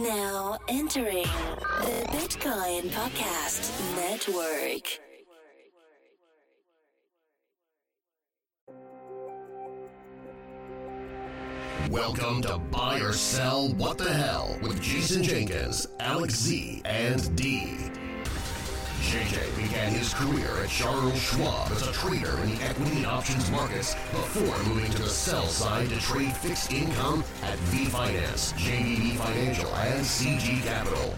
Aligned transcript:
Now 0.00 0.58
entering 0.66 1.22
the 1.22 2.04
Bitcoin 2.08 2.88
Podcast 2.90 3.70
Network. 3.94 4.98
Welcome 11.88 12.42
to 12.42 12.58
Buy 12.58 12.98
or 12.98 13.12
Sell 13.12 13.68
What 13.74 13.98
the 13.98 14.12
Hell 14.12 14.58
with 14.62 14.82
Jason 14.82 15.22
Jenkins, 15.22 15.86
Alec 16.00 16.32
Z, 16.32 16.82
and 16.84 17.36
D. 17.36 17.76
JJ 19.04 19.56
began 19.56 19.92
his 19.92 20.14
career 20.14 20.62
at 20.62 20.68
Charles 20.70 21.20
Schwab 21.20 21.70
as 21.70 21.86
a 21.86 21.92
trader 21.92 22.38
in 22.42 22.54
the 22.54 22.64
equity 22.64 22.96
and 22.96 23.06
options 23.06 23.50
markets 23.50 23.94
before 24.10 24.74
moving 24.74 24.90
to 24.92 25.02
the 25.02 25.08
sell 25.08 25.46
side 25.46 25.88
to 25.90 25.98
trade 26.00 26.34
fixed 26.36 26.72
income 26.72 27.22
at 27.42 27.56
V 27.70 27.84
Finance, 27.84 28.52
JDB 28.54 29.16
Financial, 29.16 29.72
and 29.74 30.04
CG 30.04 30.62
Capital. 30.64 31.14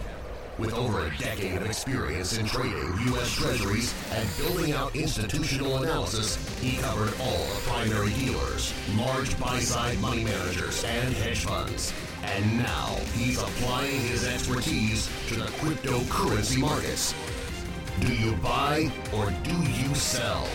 With 0.59 0.73
over 0.73 1.07
a 1.07 1.19
decade 1.19 1.57
of 1.57 1.67
experience 1.67 2.39
in 2.39 2.47
trading 2.47 2.93
U.S. 3.09 3.30
Treasuries 3.33 3.95
and 4.13 4.29
building 4.39 4.73
out 4.73 4.97
institutional 4.97 5.77
analysis, 5.77 6.37
he 6.61 6.79
covered 6.79 7.13
all 7.21 7.45
the 7.47 7.61
primary 7.65 8.13
dealers, 8.15 8.73
large 8.97 9.39
buy-side 9.39 10.01
money 10.01 10.25
managers, 10.25 10.83
and 10.85 11.15
hedge 11.15 11.45
funds. 11.45 11.93
And 12.25 12.59
now 12.59 12.97
he's 13.15 13.39
applying 13.39 14.01
his 14.01 14.27
expertise 14.27 15.11
to 15.29 15.35
the 15.35 15.47
cryptocurrency 15.61 16.59
markets. 16.59 17.15
Do 18.01 18.13
you 18.15 18.35
buy 18.37 18.91
or 19.15 19.31
do 19.43 19.57
you 19.73 19.95
sell? 19.95 20.47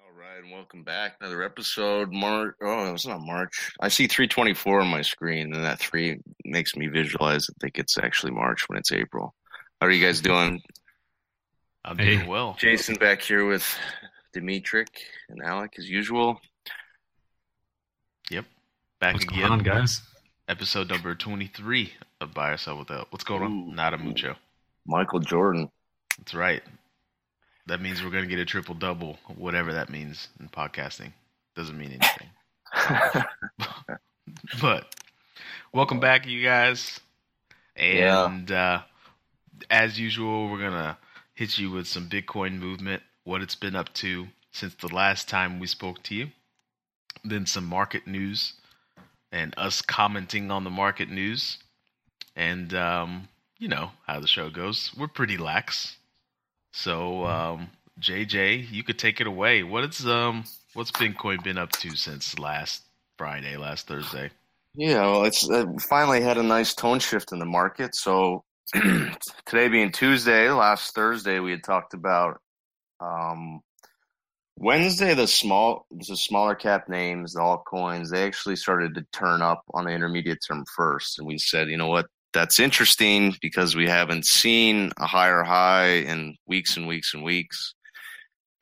All 0.00 0.12
right, 0.16 0.38
and 0.42 0.52
welcome 0.52 0.84
back. 0.84 1.16
Another 1.20 1.42
episode. 1.42 2.12
March. 2.12 2.54
Oh, 2.62 2.92
it's 2.94 3.06
not 3.06 3.20
March. 3.20 3.72
I 3.80 3.88
see 3.88 4.06
324 4.06 4.80
on 4.82 4.88
my 4.88 5.02
screen, 5.02 5.52
and 5.54 5.64
that 5.64 5.80
three 5.80 6.20
makes 6.44 6.76
me 6.76 6.86
visualize. 6.86 7.48
I 7.50 7.54
think 7.60 7.78
it's 7.78 7.98
actually 7.98 8.32
March 8.32 8.68
when 8.68 8.78
it's 8.78 8.92
April. 8.92 9.34
How 9.80 9.88
are 9.88 9.90
you 9.90 10.04
guys 10.04 10.20
doing? 10.20 10.62
I'm 11.84 11.98
Hey. 11.98 12.16
doing 12.16 12.28
well. 12.28 12.56
Jason 12.60 12.94
back 12.94 13.20
here 13.20 13.44
with 13.46 13.66
Dimitrik 14.34 14.86
and 15.28 15.42
Alec 15.42 15.72
as 15.78 15.88
usual. 15.88 16.40
Yep. 18.30 18.44
Back 19.00 19.14
What's 19.14 19.24
again. 19.24 19.38
going 19.40 19.52
on, 19.52 19.58
guys? 19.60 20.02
Episode 20.48 20.90
number 20.90 21.14
23 21.14 21.92
of 22.20 22.34
Buy 22.34 22.50
or 22.50 22.56
Sell 22.56 22.76
Without. 22.76 23.06
What's 23.10 23.24
going 23.24 23.42
on? 23.42 23.52
Ooh. 23.52 23.74
Not 23.74 23.94
a 23.94 23.98
mucho. 23.98 24.34
Michael 24.84 25.20
Jordan. 25.20 25.70
That's 26.18 26.34
right. 26.34 26.62
That 27.66 27.80
means 27.80 28.02
we're 28.02 28.10
going 28.10 28.24
to 28.24 28.30
get 28.30 28.40
a 28.40 28.44
triple 28.44 28.74
double, 28.74 29.18
whatever 29.36 29.72
that 29.72 29.88
means 29.88 30.28
in 30.40 30.48
podcasting. 30.48 31.12
Doesn't 31.54 31.78
mean 31.78 32.00
anything. 32.00 32.28
but 34.60 34.94
welcome 35.72 36.00
back, 36.00 36.26
you 36.26 36.42
guys. 36.42 36.98
Yeah. 37.76 38.26
And 38.26 38.50
uh, 38.50 38.82
as 39.70 39.98
usual, 39.98 40.50
we're 40.50 40.58
going 40.58 40.72
to 40.72 40.96
hit 41.34 41.56
you 41.56 41.70
with 41.70 41.86
some 41.86 42.08
Bitcoin 42.08 42.58
movement, 42.58 43.02
what 43.22 43.42
it's 43.42 43.54
been 43.54 43.76
up 43.76 43.92
to 43.94 44.26
since 44.50 44.74
the 44.74 44.92
last 44.92 45.28
time 45.28 45.60
we 45.60 45.66
spoke 45.66 46.02
to 46.04 46.14
you, 46.14 46.28
then 47.24 47.46
some 47.46 47.64
market 47.64 48.06
news, 48.06 48.54
and 49.32 49.54
us 49.56 49.82
commenting 49.82 50.50
on 50.50 50.64
the 50.64 50.70
market 50.70 51.08
news. 51.08 51.58
And, 52.36 52.72
um, 52.74 53.28
you 53.58 53.68
know 53.68 53.90
how 54.06 54.20
the 54.20 54.26
show 54.26 54.50
goes. 54.50 54.92
We're 54.98 55.08
pretty 55.08 55.36
lax. 55.36 55.96
So, 56.72 57.24
um, 57.26 57.70
JJ, 58.00 58.70
you 58.70 58.82
could 58.82 58.98
take 58.98 59.20
it 59.20 59.26
away. 59.26 59.62
What 59.62 59.84
is 59.84 60.06
um, 60.06 60.44
what's 60.74 60.90
Bitcoin 60.90 61.42
been 61.44 61.58
up 61.58 61.70
to 61.72 61.94
since 61.94 62.38
last 62.38 62.82
Friday, 63.18 63.56
last 63.56 63.86
Thursday? 63.86 64.30
Yeah, 64.74 65.02
well, 65.02 65.24
it's 65.24 65.48
uh, 65.48 65.66
finally 65.88 66.22
had 66.22 66.38
a 66.38 66.42
nice 66.42 66.74
tone 66.74 66.98
shift 66.98 67.32
in 67.32 67.38
the 67.38 67.44
market. 67.44 67.94
So 67.94 68.42
today 68.74 69.68
being 69.68 69.92
Tuesday, 69.92 70.50
last 70.50 70.94
Thursday 70.94 71.38
we 71.38 71.50
had 71.52 71.62
talked 71.62 71.94
about 71.94 72.40
um, 73.00 73.60
Wednesday 74.56 75.14
the 75.14 75.26
small 75.26 75.86
the 75.90 76.16
smaller 76.16 76.54
cap 76.54 76.88
names, 76.88 77.32
the 77.32 77.40
altcoins, 77.40 78.10
they 78.10 78.24
actually 78.24 78.56
started 78.56 78.94
to 78.94 79.06
turn 79.12 79.42
up 79.42 79.62
on 79.74 79.84
the 79.84 79.90
intermediate 79.90 80.38
term 80.46 80.64
first, 80.76 81.18
and 81.18 81.26
we 81.26 81.38
said, 81.38 81.68
you 81.68 81.76
know 81.76 81.88
what, 81.88 82.06
that's 82.32 82.60
interesting 82.60 83.34
because 83.40 83.76
we 83.76 83.88
haven't 83.88 84.26
seen 84.26 84.90
a 84.98 85.06
higher 85.06 85.42
high 85.42 85.88
in 85.88 86.36
weeks 86.46 86.76
and 86.76 86.86
weeks 86.86 87.14
and 87.14 87.22
weeks. 87.22 87.74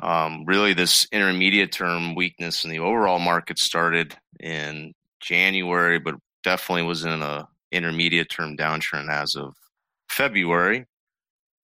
Um, 0.02 0.44
really, 0.46 0.72
this 0.72 1.06
intermediate 1.12 1.72
term 1.72 2.14
weakness 2.14 2.64
in 2.64 2.70
the 2.70 2.78
overall 2.78 3.18
market 3.18 3.58
started 3.58 4.16
in 4.40 4.94
January, 5.20 5.98
but 5.98 6.14
definitely 6.42 6.84
was 6.84 7.04
in 7.04 7.20
a 7.22 7.46
intermediate 7.72 8.30
term 8.30 8.56
downtrend 8.56 9.10
as 9.10 9.34
of 9.34 9.54
February. 10.08 10.86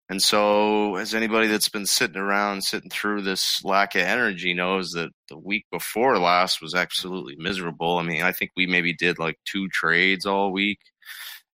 And 0.08 0.22
so, 0.22 0.96
as 0.96 1.14
anybody 1.14 1.48
that's 1.48 1.68
been 1.68 1.86
sitting 1.86 2.16
around, 2.16 2.62
sitting 2.62 2.90
through 2.90 3.22
this 3.22 3.64
lack 3.64 3.96
of 3.96 4.02
energy 4.02 4.54
knows 4.54 4.92
that 4.92 5.10
the 5.28 5.38
week 5.38 5.66
before 5.72 6.18
last 6.18 6.62
was 6.62 6.74
absolutely 6.74 7.34
miserable. 7.38 7.98
I 7.98 8.02
mean, 8.04 8.22
I 8.22 8.30
think 8.30 8.52
we 8.56 8.66
maybe 8.66 8.92
did 8.92 9.18
like 9.18 9.36
two 9.44 9.68
trades 9.68 10.24
all 10.24 10.52
week 10.52 10.78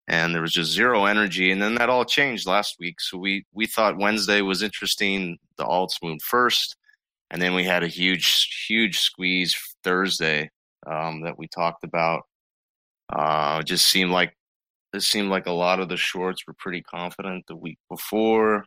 and 0.09 0.35
there 0.35 0.43
was 0.43 0.53
just 0.53 0.73
zero 0.73 1.05
energy. 1.05 1.51
And 1.51 1.63
then 1.63 1.77
that 1.77 1.89
all 1.89 2.05
changed 2.05 2.47
last 2.47 2.77
week. 2.79 3.01
So 3.01 3.19
we, 3.19 3.47
we 3.53 3.67
thought 3.67 3.99
Wednesday 3.99 4.43
was 4.43 4.63
interesting. 4.63 5.39
The 5.57 5.65
alts 5.65 6.03
moved 6.03 6.23
first. 6.23 6.77
And 7.31 7.41
then 7.41 7.55
we 7.55 7.65
had 7.65 7.83
a 7.83 7.89
huge, 7.89 8.67
huge 8.69 8.99
squeeze 8.99 9.57
Thursday 9.85 10.51
um, 10.87 11.23
that 11.23 11.39
we 11.39 11.47
talked 11.49 11.85
about. 11.85 12.25
Uh, 13.11 13.63
just 13.63 13.89
seemed 13.89 14.11
like 14.11 14.35
it 14.93 15.03
seemed 15.03 15.31
like 15.31 15.47
a 15.47 15.53
lot 15.53 15.81
of 15.81 15.89
the 15.89 15.97
shorts 15.97 16.47
were 16.47 16.55
pretty 16.59 16.83
confident 16.83 17.45
the 17.47 17.57
week 17.57 17.79
before. 17.89 18.65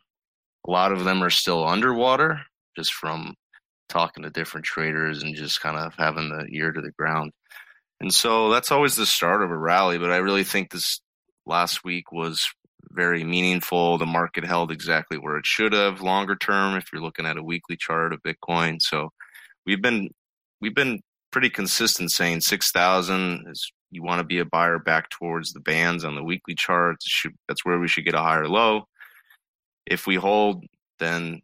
A 0.66 0.70
lot 0.70 0.92
of 0.92 1.04
them 1.04 1.22
are 1.22 1.30
still 1.30 1.66
underwater, 1.66 2.40
just 2.76 2.92
from 2.92 3.34
talking 3.88 4.24
to 4.24 4.30
different 4.30 4.66
traders 4.66 5.22
and 5.22 5.36
just 5.36 5.60
kind 5.60 5.76
of 5.76 5.94
having 5.96 6.28
the 6.28 6.46
ear 6.50 6.72
to 6.72 6.80
the 6.80 6.90
ground. 6.98 7.32
And 8.00 8.12
so 8.12 8.50
that's 8.50 8.72
always 8.72 8.96
the 8.96 9.06
start 9.06 9.42
of 9.42 9.50
a 9.50 9.56
rally. 9.56 9.98
But 9.98 10.10
I 10.10 10.16
really 10.16 10.44
think 10.44 10.70
this 10.70 11.00
last 11.46 11.84
week 11.84 12.12
was 12.12 12.48
very 12.90 13.24
meaningful. 13.24 13.98
The 13.98 14.06
market 14.06 14.44
held 14.44 14.70
exactly 14.70 15.18
where 15.18 15.36
it 15.36 15.46
should 15.46 15.72
have 15.72 16.00
longer 16.00 16.36
term 16.36 16.76
if 16.76 16.86
you're 16.92 17.02
looking 17.02 17.26
at 17.26 17.38
a 17.38 17.42
weekly 17.42 17.76
chart 17.76 18.12
of 18.12 18.22
Bitcoin. 18.22 18.80
So 18.80 19.10
we've 19.64 19.82
been 19.82 20.10
we've 20.60 20.74
been 20.74 21.00
pretty 21.30 21.50
consistent 21.50 22.10
saying 22.10 22.40
6000 22.40 23.44
is 23.50 23.72
you 23.96 24.02
want 24.02 24.20
to 24.20 24.24
be 24.24 24.38
a 24.38 24.44
buyer 24.44 24.78
back 24.78 25.08
towards 25.08 25.52
the 25.52 25.60
bands 25.60 26.04
on 26.04 26.14
the 26.14 26.22
weekly 26.22 26.54
charts. 26.54 27.24
That's 27.48 27.64
where 27.64 27.78
we 27.78 27.88
should 27.88 28.04
get 28.04 28.14
a 28.14 28.20
higher 28.20 28.46
low. 28.46 28.86
If 29.86 30.06
we 30.06 30.16
hold, 30.16 30.64
then 30.98 31.40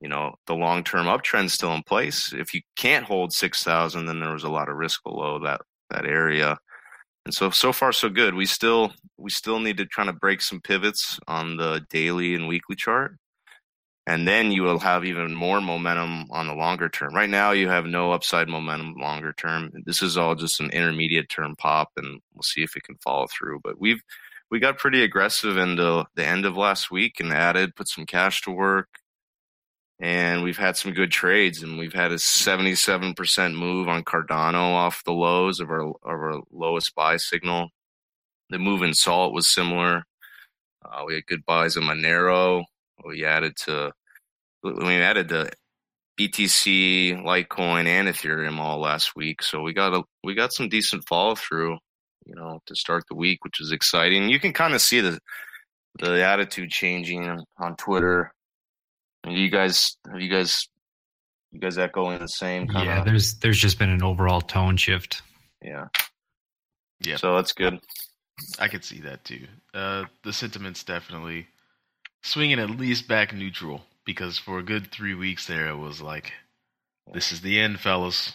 you 0.00 0.08
know 0.08 0.34
the 0.48 0.54
long-term 0.54 1.06
uptrend's 1.06 1.52
still 1.54 1.72
in 1.72 1.84
place. 1.84 2.32
If 2.32 2.52
you 2.52 2.62
can't 2.76 3.04
hold 3.04 3.32
6000, 3.32 4.06
then 4.06 4.18
there 4.18 4.32
was 4.32 4.42
a 4.42 4.50
lot 4.50 4.68
of 4.68 4.76
risk 4.76 5.04
below 5.04 5.38
that 5.44 5.60
that 5.90 6.04
area. 6.04 6.58
And 7.24 7.32
so 7.32 7.50
so 7.50 7.72
far 7.72 7.92
so 7.92 8.08
good. 8.08 8.34
We 8.34 8.46
still 8.46 8.92
we 9.16 9.30
still 9.30 9.60
need 9.60 9.76
to 9.76 9.86
try 9.86 10.04
to 10.04 10.12
break 10.12 10.40
some 10.40 10.60
pivots 10.60 11.18
on 11.28 11.56
the 11.56 11.86
daily 11.90 12.34
and 12.34 12.48
weekly 12.48 12.76
chart. 12.76 13.16
And 14.06 14.28
then 14.28 14.52
you 14.52 14.62
will 14.62 14.80
have 14.80 15.04
even 15.04 15.34
more 15.34 15.62
momentum 15.62 16.26
on 16.30 16.46
the 16.46 16.54
longer 16.54 16.90
term. 16.90 17.14
Right 17.14 17.30
now 17.30 17.52
you 17.52 17.68
have 17.68 17.86
no 17.86 18.12
upside 18.12 18.48
momentum 18.48 18.94
longer 18.98 19.32
term. 19.32 19.70
This 19.86 20.02
is 20.02 20.18
all 20.18 20.34
just 20.34 20.60
an 20.60 20.70
intermediate 20.70 21.30
term 21.30 21.56
pop 21.56 21.88
and 21.96 22.20
we'll 22.34 22.42
see 22.42 22.62
if 22.62 22.76
it 22.76 22.82
can 22.82 22.96
follow 23.02 23.26
through. 23.28 23.60
But 23.64 23.80
we've 23.80 24.02
we 24.50 24.60
got 24.60 24.78
pretty 24.78 25.02
aggressive 25.02 25.56
into 25.56 26.04
the 26.14 26.24
end 26.26 26.44
of 26.44 26.56
last 26.56 26.90
week 26.90 27.18
and 27.18 27.32
added, 27.32 27.74
put 27.74 27.88
some 27.88 28.04
cash 28.04 28.42
to 28.42 28.50
work. 28.50 28.88
And 30.00 30.42
we've 30.42 30.58
had 30.58 30.76
some 30.76 30.92
good 30.92 31.10
trades 31.10 31.62
and 31.62 31.78
we've 31.78 31.94
had 31.94 32.12
a 32.12 32.16
77% 32.16 33.54
move 33.56 33.88
on 33.88 34.04
Cardano 34.04 34.74
off 34.74 35.04
the 35.04 35.12
lows 35.12 35.60
of 35.60 35.70
our 35.70 35.88
of 35.88 35.96
our 36.04 36.40
lowest 36.52 36.94
buy 36.94 37.16
signal. 37.16 37.70
The 38.50 38.58
move 38.58 38.82
in 38.82 38.92
salt 38.92 39.32
was 39.32 39.48
similar. 39.48 40.04
Uh, 40.84 41.04
we 41.06 41.14
had 41.14 41.26
good 41.26 41.44
buys 41.46 41.76
in 41.76 41.84
Monero. 41.84 42.64
We 43.04 43.24
added 43.24 43.56
to 43.64 43.92
we 44.64 44.94
added 44.96 45.28
the 45.28 45.50
BTC, 46.18 47.22
Litecoin, 47.22 47.86
and 47.86 48.08
Ethereum 48.08 48.58
all 48.58 48.80
last 48.80 49.14
week. 49.16 49.42
So 49.42 49.62
we 49.62 49.72
got 49.72 49.94
a 49.94 50.02
we 50.22 50.34
got 50.34 50.52
some 50.52 50.68
decent 50.68 51.04
follow 51.08 51.34
through, 51.34 51.78
you 52.24 52.34
know, 52.34 52.60
to 52.66 52.74
start 52.76 53.04
the 53.08 53.16
week, 53.16 53.44
which 53.44 53.60
is 53.60 53.72
exciting. 53.72 54.28
You 54.28 54.38
can 54.40 54.52
kind 54.52 54.74
of 54.74 54.80
see 54.80 55.00
the 55.00 55.18
the 55.98 56.24
attitude 56.24 56.70
changing 56.70 57.40
on 57.58 57.76
Twitter. 57.76 58.32
And 59.24 59.34
you 59.36 59.48
guys, 59.50 59.96
have 60.10 60.20
you 60.20 60.28
guys, 60.28 60.68
you 61.50 61.58
guys 61.60 61.78
echoing 61.78 62.18
the 62.18 62.28
same? 62.28 62.68
Kind 62.68 62.86
Yeah, 62.86 62.98
of, 63.00 63.04
there's 63.06 63.34
there's 63.38 63.58
just 63.58 63.78
been 63.78 63.90
an 63.90 64.02
overall 64.02 64.40
tone 64.40 64.76
shift. 64.76 65.22
yeah. 65.62 65.86
Yeah. 67.00 67.16
So 67.16 67.34
that's 67.34 67.52
good. 67.52 67.80
I 68.58 68.68
could 68.68 68.84
see 68.84 69.00
that 69.00 69.24
too. 69.24 69.46
Uh, 69.72 70.04
the 70.22 70.32
sentiment's 70.32 70.84
definitely 70.84 71.46
swinging 72.22 72.58
at 72.58 72.70
least 72.70 73.08
back 73.08 73.34
neutral 73.34 73.82
because 74.04 74.38
for 74.38 74.58
a 74.58 74.62
good 74.62 74.90
three 74.90 75.14
weeks 75.14 75.46
there, 75.46 75.68
it 75.68 75.76
was 75.76 76.00
like, 76.00 76.32
"This 77.12 77.32
is 77.32 77.40
the 77.40 77.60
end, 77.60 77.80
fellas. 77.80 78.32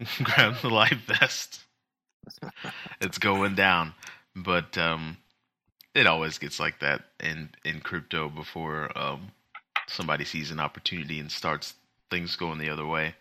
Grab 0.22 0.56
the 0.62 0.70
life 0.70 1.00
vest." 1.06 1.60
it's 3.00 3.18
going 3.18 3.54
down. 3.54 3.94
But 4.36 4.76
um, 4.78 5.16
it 5.94 6.06
always 6.06 6.38
gets 6.38 6.58
like 6.58 6.80
that 6.80 7.02
in 7.20 7.50
in 7.64 7.80
crypto 7.80 8.28
before 8.28 8.96
um, 8.98 9.30
somebody 9.86 10.24
sees 10.24 10.50
an 10.50 10.60
opportunity 10.60 11.20
and 11.20 11.30
starts 11.30 11.74
things 12.10 12.36
going 12.36 12.58
the 12.58 12.70
other 12.70 12.86
way. 12.86 13.14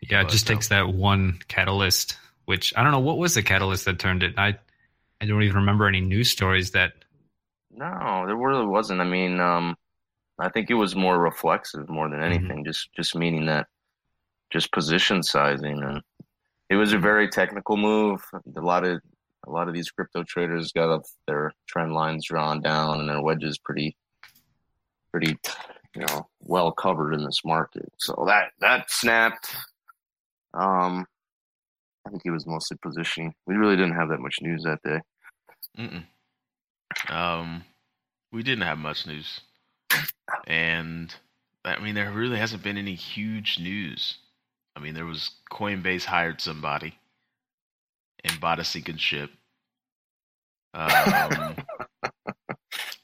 Yeah, 0.00 0.22
it 0.22 0.28
just 0.28 0.48
um, 0.48 0.56
takes 0.56 0.68
that 0.68 0.88
one 0.88 1.38
catalyst, 1.48 2.16
which 2.44 2.72
I 2.76 2.82
don't 2.82 2.92
know 2.92 3.00
what 3.00 3.18
was 3.18 3.34
the 3.34 3.42
catalyst 3.42 3.84
that 3.86 3.98
turned 3.98 4.22
it. 4.22 4.38
I 4.38 4.58
I 5.20 5.26
don't 5.26 5.42
even 5.42 5.56
remember 5.56 5.86
any 5.86 6.00
news 6.00 6.30
stories 6.30 6.72
that. 6.72 6.92
No, 7.74 8.24
there 8.26 8.36
really 8.36 8.66
wasn't. 8.66 9.00
I 9.00 9.04
mean, 9.04 9.40
um, 9.40 9.76
I 10.42 10.48
think 10.50 10.70
it 10.70 10.74
was 10.74 10.96
more 10.96 11.18
reflexive 11.18 11.88
more 11.88 12.08
than 12.08 12.20
Mm-hmm. 12.20 12.32
anything, 12.34 12.64
just 12.64 12.92
just 12.94 13.14
meaning 13.14 13.46
that 13.46 13.66
just 14.52 14.72
position 14.72 15.22
sizing 15.22 15.82
and 15.82 16.02
it 16.68 16.76
was 16.76 16.92
a 16.92 16.98
very 16.98 17.28
technical 17.28 17.76
move. 17.76 18.22
A 18.56 18.60
lot 18.60 18.84
of 18.84 19.00
a 19.46 19.50
lot 19.50 19.68
of 19.68 19.74
these 19.74 19.90
crypto 19.90 20.22
traders 20.24 20.72
got 20.72 20.90
up 20.90 21.02
their 21.26 21.52
trend 21.66 21.92
lines 21.94 22.24
drawn 22.26 22.60
down 22.60 23.00
and 23.00 23.08
their 23.08 23.20
wedges 23.22 23.58
pretty 23.58 23.96
pretty 25.10 25.36
you 25.94 26.00
know 26.06 26.26
well 26.40 26.72
covered 26.72 27.12
in 27.14 27.24
this 27.24 27.40
market. 27.44 27.90
So 27.98 28.24
that 28.26 28.52
that 28.60 28.90
snapped. 28.90 29.54
Um, 30.54 31.06
I 32.06 32.10
think 32.10 32.22
he 32.24 32.30
was 32.30 32.46
mostly 32.46 32.76
positioning. 32.82 33.34
We 33.46 33.54
really 33.54 33.76
didn't 33.76 33.94
have 33.94 34.08
that 34.08 34.20
much 34.20 34.36
news 34.42 34.64
that 34.64 34.82
day. 34.82 35.00
Mm-mm. 35.78 36.04
Um, 37.14 37.64
we 38.32 38.42
didn't 38.42 38.64
have 38.64 38.78
much 38.78 39.06
news, 39.06 39.40
and 40.46 41.14
I 41.64 41.78
mean, 41.80 41.94
there 41.94 42.10
really 42.10 42.38
hasn't 42.38 42.62
been 42.62 42.78
any 42.78 42.94
huge 42.94 43.58
news. 43.58 44.18
I 44.76 44.80
mean, 44.80 44.94
there 44.94 45.06
was 45.06 45.30
Coinbase 45.50 46.04
hired 46.04 46.40
somebody 46.40 46.98
and 48.24 48.40
bought 48.40 48.58
a 48.60 48.64
sinking 48.64 48.96
ship. 48.96 49.30
Um, 50.74 51.56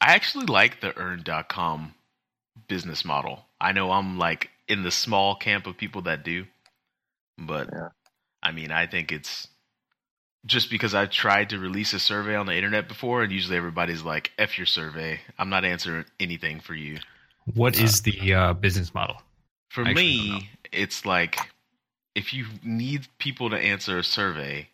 I 0.01 0.15
actually 0.15 0.47
like 0.47 0.81
the 0.81 0.97
Earn.com 0.97 1.95
business 2.69 3.05
model. 3.05 3.47
I 3.61 3.73
know 3.73 3.93
I'm 3.93 4.19
like 4.19 4.51
in 4.69 4.83
the 4.83 4.91
small 4.91 5.37
camp 5.37 5.67
of 5.67 5.77
people 5.77 6.03
that 6.03 6.25
do, 6.25 6.47
but 7.39 7.69
Yeah. 7.73 7.89
I 8.43 8.53
mean, 8.53 8.71
I 8.71 8.87
think 8.87 9.13
it's 9.13 9.49
just 10.47 10.71
because 10.71 10.95
I've 10.95 11.11
tried 11.11 11.51
to 11.51 11.59
release 11.59 11.93
a 11.93 12.01
survey 12.01 12.35
on 12.35 12.47
the 12.47 12.55
internet 12.55 12.89
before, 12.89 13.23
and 13.23 13.33
usually 13.33 13.57
everybody's 13.57 14.03
like, 14.03 14.33
"F 14.39 14.59
your 14.59 14.67
survey. 14.67 15.21
I'm 15.39 15.51
not 15.51 15.65
answering 15.65 16.05
anything 16.21 16.61
for 16.61 16.75
you." 16.75 16.99
What 17.55 17.77
is 17.77 18.03
the 18.03 18.35
uh, 18.35 18.53
business 18.55 18.95
model? 18.95 19.23
For 19.71 19.85
I 19.85 19.91
actually 19.91 20.17
don't 20.17 20.29
know. 20.29 20.35
me, 20.37 20.51
it's 20.73 21.05
like 21.05 21.39
if 22.15 22.33
you 22.35 22.47
need 22.65 23.07
people 23.19 23.51
to 23.51 23.57
answer 23.57 23.99
a 23.99 24.05
survey, 24.05 24.69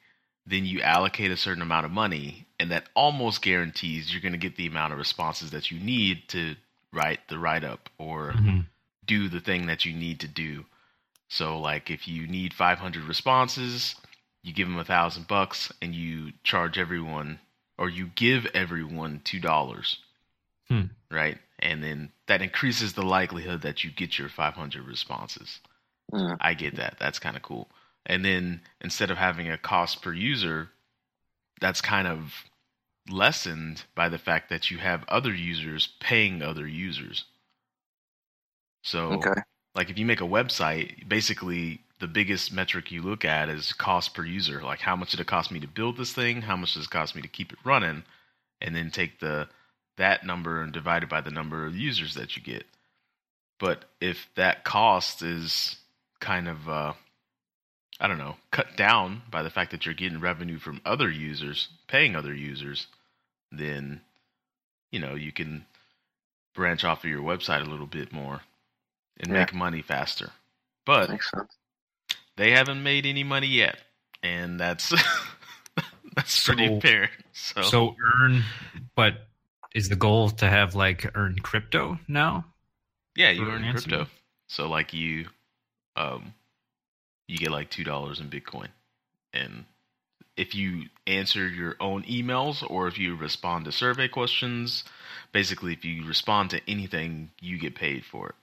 then 0.47 0.65
you 0.65 0.81
allocate 0.81 1.31
a 1.31 1.37
certain 1.37 1.63
amount 1.63 1.87
of 1.87 1.93
money, 1.93 2.47
and 2.59 2.71
that 2.71 2.89
almost 2.95 3.43
guarantees 3.43 4.13
you're 4.13 4.23
going 4.23 4.33
to 4.33 4.39
get 4.39 4.57
the 4.57 4.67
amount 4.67 4.93
of 4.93 4.99
responses 4.99 5.51
that 5.51 5.71
you 5.71 5.79
need 5.79 6.29
to 6.29 6.57
write 6.93 7.21
the 7.29 7.39
write 7.39 7.65
up 7.65 7.91
or 7.99 8.33
Mhm. 8.33 8.67
do 9.05 9.29
the 9.29 9.41
thing 9.41 9.67
that 9.67 9.85
you 9.85 9.93
need 9.93 10.21
to 10.21 10.29
do. 10.29 10.65
So, 11.29 11.59
like, 11.59 11.91
if 11.91 12.07
you 12.07 12.27
need 12.27 12.55
500 12.55 13.05
responses, 13.05 13.97
you 14.44 14.55
give 14.55 14.69
them 14.69 14.79
a 14.79 14.85
thousand 14.85 15.29
bucks, 15.29 15.73
and 15.82 15.94
you 15.96 16.32
charge 16.44 16.79
everyone, 16.79 17.41
or 17.79 17.91
you 17.91 18.08
give 18.14 18.46
everyone 18.55 19.23
two 19.25 19.41
dollars, 19.41 19.99
Hmm. 20.69 20.87
right? 21.11 21.38
And 21.58 21.82
then 21.82 22.12
that 22.26 22.43
increases 22.43 22.93
the 22.93 23.02
likelihood 23.02 23.62
that 23.62 23.85
you 23.85 23.91
get 23.91 24.19
your 24.19 24.29
500 24.29 24.87
responses. 24.87 25.61
Mm. 26.12 26.41
I 26.41 26.55
get 26.55 26.76
that. 26.76 26.99
That's 26.99 27.19
kind 27.19 27.37
of 27.37 27.43
cool. 27.43 27.70
And 28.06 28.25
then 28.25 28.62
instead 28.81 29.11
of 29.11 29.19
having 29.19 29.50
a 29.50 29.58
cost 29.58 30.02
per 30.02 30.12
user, 30.12 30.70
that's 31.61 31.81
kind 31.81 32.08
of 32.08 32.44
lessened 33.08 33.85
by 33.94 34.08
the 34.08 34.19
fact 34.19 34.50
that 34.50 34.70
you 34.70 34.79
have 34.79 35.05
other 35.08 35.35
users 35.35 35.88
paying 36.00 36.43
other 36.43 36.67
users. 36.69 37.25
So, 38.82 39.26
Okay. 39.26 39.43
like 39.75 39.91
if 39.91 39.99
you 39.99 40.06
make 40.06 40.20
a 40.20 40.25
website, 40.25 41.08
basically 41.08 41.84
the 42.05 42.09
biggest 42.09 42.53
metric 42.53 42.91
you 42.93 43.01
look 43.01 43.25
at 43.25 43.49
is 43.49 43.73
cost 43.73 44.12
per 44.12 44.23
user. 44.27 44.61
Like 44.62 44.81
how 44.81 44.95
much 44.95 45.12
did 45.12 45.21
it 45.21 45.27
cost 45.27 45.51
me 45.51 45.59
to 45.61 45.67
build 45.67 45.97
this 45.97 46.12
thing? 46.12 46.43
How 46.43 46.55
much 46.55 46.75
does 46.75 46.85
it 46.85 46.91
cost 46.91 47.17
me 47.17 47.23
to 47.23 47.29
keep 47.29 47.51
it 47.51 47.59
running? 47.65 48.03
And 48.61 48.77
then 48.77 48.91
take 48.91 49.21
the 49.21 49.49
that 49.97 50.27
number 50.27 50.61
and 50.61 50.71
divide 50.71 51.03
it 51.03 51.09
by 51.09 51.23
the 51.23 51.31
number 51.31 51.65
of 51.65 51.75
users 51.75 52.12
that 52.15 52.37
you 52.37 52.43
get. 52.43 52.67
But 53.59 53.87
if 54.03 54.29
that 54.35 54.65
cost 54.65 55.23
is 55.23 55.77
kind 56.21 56.47
of 56.47 56.69
uh 56.69 56.93
I 57.99 58.06
don't 58.06 58.19
know, 58.19 58.37
cut 58.51 58.77
down 58.77 59.23
by 59.31 59.43
the 59.43 59.51
fact 59.51 59.71
that 59.71 59.87
you're 59.87 59.95
getting 59.95 60.21
revenue 60.21 60.59
from 60.59 60.83
other 60.85 61.09
users, 61.11 61.69
paying 61.89 62.15
other 62.15 62.35
users, 62.35 62.87
then 63.51 64.03
you 64.93 65.01
know, 65.01 65.15
you 65.15 65.33
can 65.33 65.65
branch 66.55 66.85
off 66.85 67.03
of 67.03 67.09
your 67.09 67.23
website 67.23 67.67
a 67.67 67.71
little 67.71 67.87
bit 67.87 68.12
more 68.12 68.43
and 69.19 69.33
Yeah. 69.33 69.39
make 69.41 69.55
money 69.55 69.81
faster. 69.81 70.33
But 70.85 71.09
Makes 71.09 71.31
sense. 71.31 71.56
They 72.37 72.51
haven't 72.53 72.83
made 72.83 73.07
any 73.07 73.25
money 73.25 73.47
yet, 73.49 73.79
and 74.23 74.59
that's 74.59 74.91
that's 76.17 76.45
pretty 76.45 76.67
So- 76.67 76.77
apparent. 76.77 77.13
So, 77.33 77.63
So 77.63 77.97
earn, 78.21 78.45
but 78.95 79.27
is 79.75 79.89
the 79.89 79.97
goal 79.97 80.31
to 80.31 80.49
have 80.49 80.75
like 80.75 81.11
earn 81.17 81.37
crypto 81.41 81.99
now? 82.09 82.45
yeah, 83.17 83.31
you 83.31 83.49
earn 83.51 83.69
crypto. 83.73 84.07
So 84.49 84.69
like 84.69 84.93
you, 84.93 85.27
um, 85.97 86.35
you 87.29 87.39
get 87.39 87.51
like 87.51 87.71
two 87.71 87.85
dollars 87.85 88.21
in 88.21 88.29
Bitcoin, 88.31 88.69
and 89.33 89.65
if 90.37 90.55
you 90.55 90.85
answer 91.07 91.49
your 91.49 91.77
own 91.81 92.03
emails 92.05 92.69
or 92.69 92.89
if 92.89 92.99
you 92.99 93.15
respond 93.17 93.65
to 93.65 93.73
survey 93.73 94.09
questions, 94.09 94.83
basically 95.33 95.73
if 95.73 95.85
you 95.85 96.05
respond 96.07 96.51
to 96.51 96.61
anything, 96.69 97.31
you 97.41 97.59
get 97.59 97.75
paid 97.77 98.05
for 98.05 98.31
it. 98.31 98.35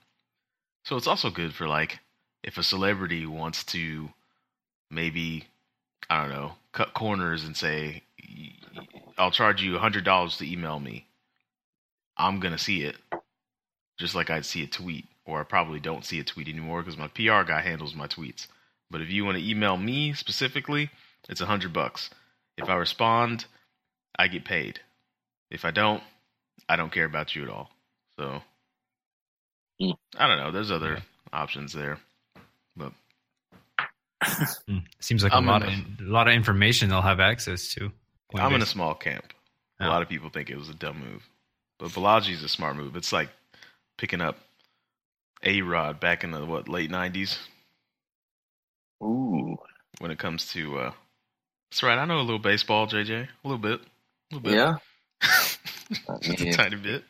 So 0.84 0.96
it's 0.96 1.06
also 1.06 1.28
good 1.30 1.54
for 1.54 1.66
like 1.68 1.98
if 2.42 2.58
a 2.58 2.62
celebrity 2.62 3.26
wants 3.26 3.64
to 3.64 4.10
maybe 4.90 5.46
I 6.10 6.22
don't 6.22 6.30
know 6.30 6.52
cut 6.72 6.94
corners 6.94 7.44
and 7.44 7.56
say 7.56 8.02
I'll 9.18 9.30
charge 9.30 9.62
you 9.62 9.76
a 9.76 9.80
hundred 9.80 10.04
dollars 10.04 10.36
to 10.38 10.50
email 10.50 10.80
me. 10.80 11.06
I'm 12.18 12.40
gonna 12.40 12.58
see 12.58 12.82
it, 12.82 12.96
just 13.98 14.14
like 14.14 14.30
I'd 14.30 14.46
see 14.46 14.62
a 14.62 14.66
tweet, 14.66 15.06
or 15.24 15.40
I 15.40 15.44
probably 15.44 15.80
don't 15.80 16.04
see 16.04 16.20
a 16.20 16.24
tweet 16.24 16.48
anymore 16.48 16.82
because 16.82 16.98
my 16.98 17.08
PR 17.08 17.42
guy 17.44 17.60
handles 17.62 17.94
my 17.94 18.06
tweets. 18.08 18.46
But 18.90 19.00
if 19.02 19.10
you 19.10 19.24
want 19.24 19.38
to 19.38 19.48
email 19.48 19.76
me 19.76 20.12
specifically, 20.14 20.90
it's 21.28 21.40
a 21.40 21.46
hundred 21.46 21.72
bucks. 21.72 22.10
If 22.58 22.68
I 22.68 22.74
respond, 22.76 23.46
I 24.18 24.28
get 24.28 24.44
paid. 24.44 24.80
If 25.50 25.64
I 25.64 25.70
don't, 25.70 26.02
I 26.68 26.76
don't 26.76 26.92
care 26.92 27.06
about 27.06 27.34
you 27.36 27.44
at 27.44 27.50
all. 27.50 27.70
So 28.18 28.42
Hmm. 29.80 29.92
I 30.16 30.28
don't 30.28 30.38
know. 30.38 30.50
There's 30.52 30.70
other 30.70 31.02
options 31.32 31.72
there. 31.72 31.98
Seems 35.00 35.22
like 35.24 35.32
I'm 35.32 35.48
a 35.48 35.52
lot 35.52 35.62
in 35.62 35.68
of 36.00 36.06
a 36.06 36.10
lot 36.10 36.28
of 36.28 36.34
information 36.34 36.88
they'll 36.90 37.02
have 37.02 37.20
access 37.20 37.72
to. 37.74 37.90
I'm 38.34 38.54
in 38.54 38.62
a 38.62 38.66
small 38.66 38.94
camp. 38.94 39.32
A 39.80 39.84
Oh. 39.86 39.88
lot 39.88 40.02
of 40.02 40.08
people 40.08 40.30
think 40.30 40.48
it 40.50 40.56
was 40.56 40.68
a 40.68 40.74
dumb 40.74 41.00
move, 41.00 41.22
but 41.78 41.90
Balaji's 41.90 42.42
a 42.42 42.48
smart 42.48 42.76
move. 42.76 42.94
It's 42.96 43.12
like 43.12 43.28
picking 43.98 44.20
up 44.20 44.38
A-Rod 45.42 45.98
back 46.00 46.22
in 46.24 46.30
the 46.30 46.44
what 46.44 46.68
late 46.68 46.90
'90s 46.90 47.38
Ooh. 49.02 49.56
when 49.98 50.10
it 50.10 50.18
comes 50.18 50.46
to. 50.52 50.78
uh 50.78 50.92
That's 51.70 51.82
right. 51.82 51.98
I 51.98 52.04
know 52.04 52.18
a 52.18 52.22
little 52.22 52.38
baseball, 52.38 52.86
JJ. 52.86 53.24
A 53.44 53.48
little 53.48 53.58
bit. 53.58 53.80
A 53.80 54.34
little 54.36 54.40
bit. 54.40 54.54
Yeah. 54.54 54.76
Just 56.22 56.40
a 56.40 56.44
Yeah. 56.46 56.52
tiny 56.52 56.76
bit. 56.76 57.04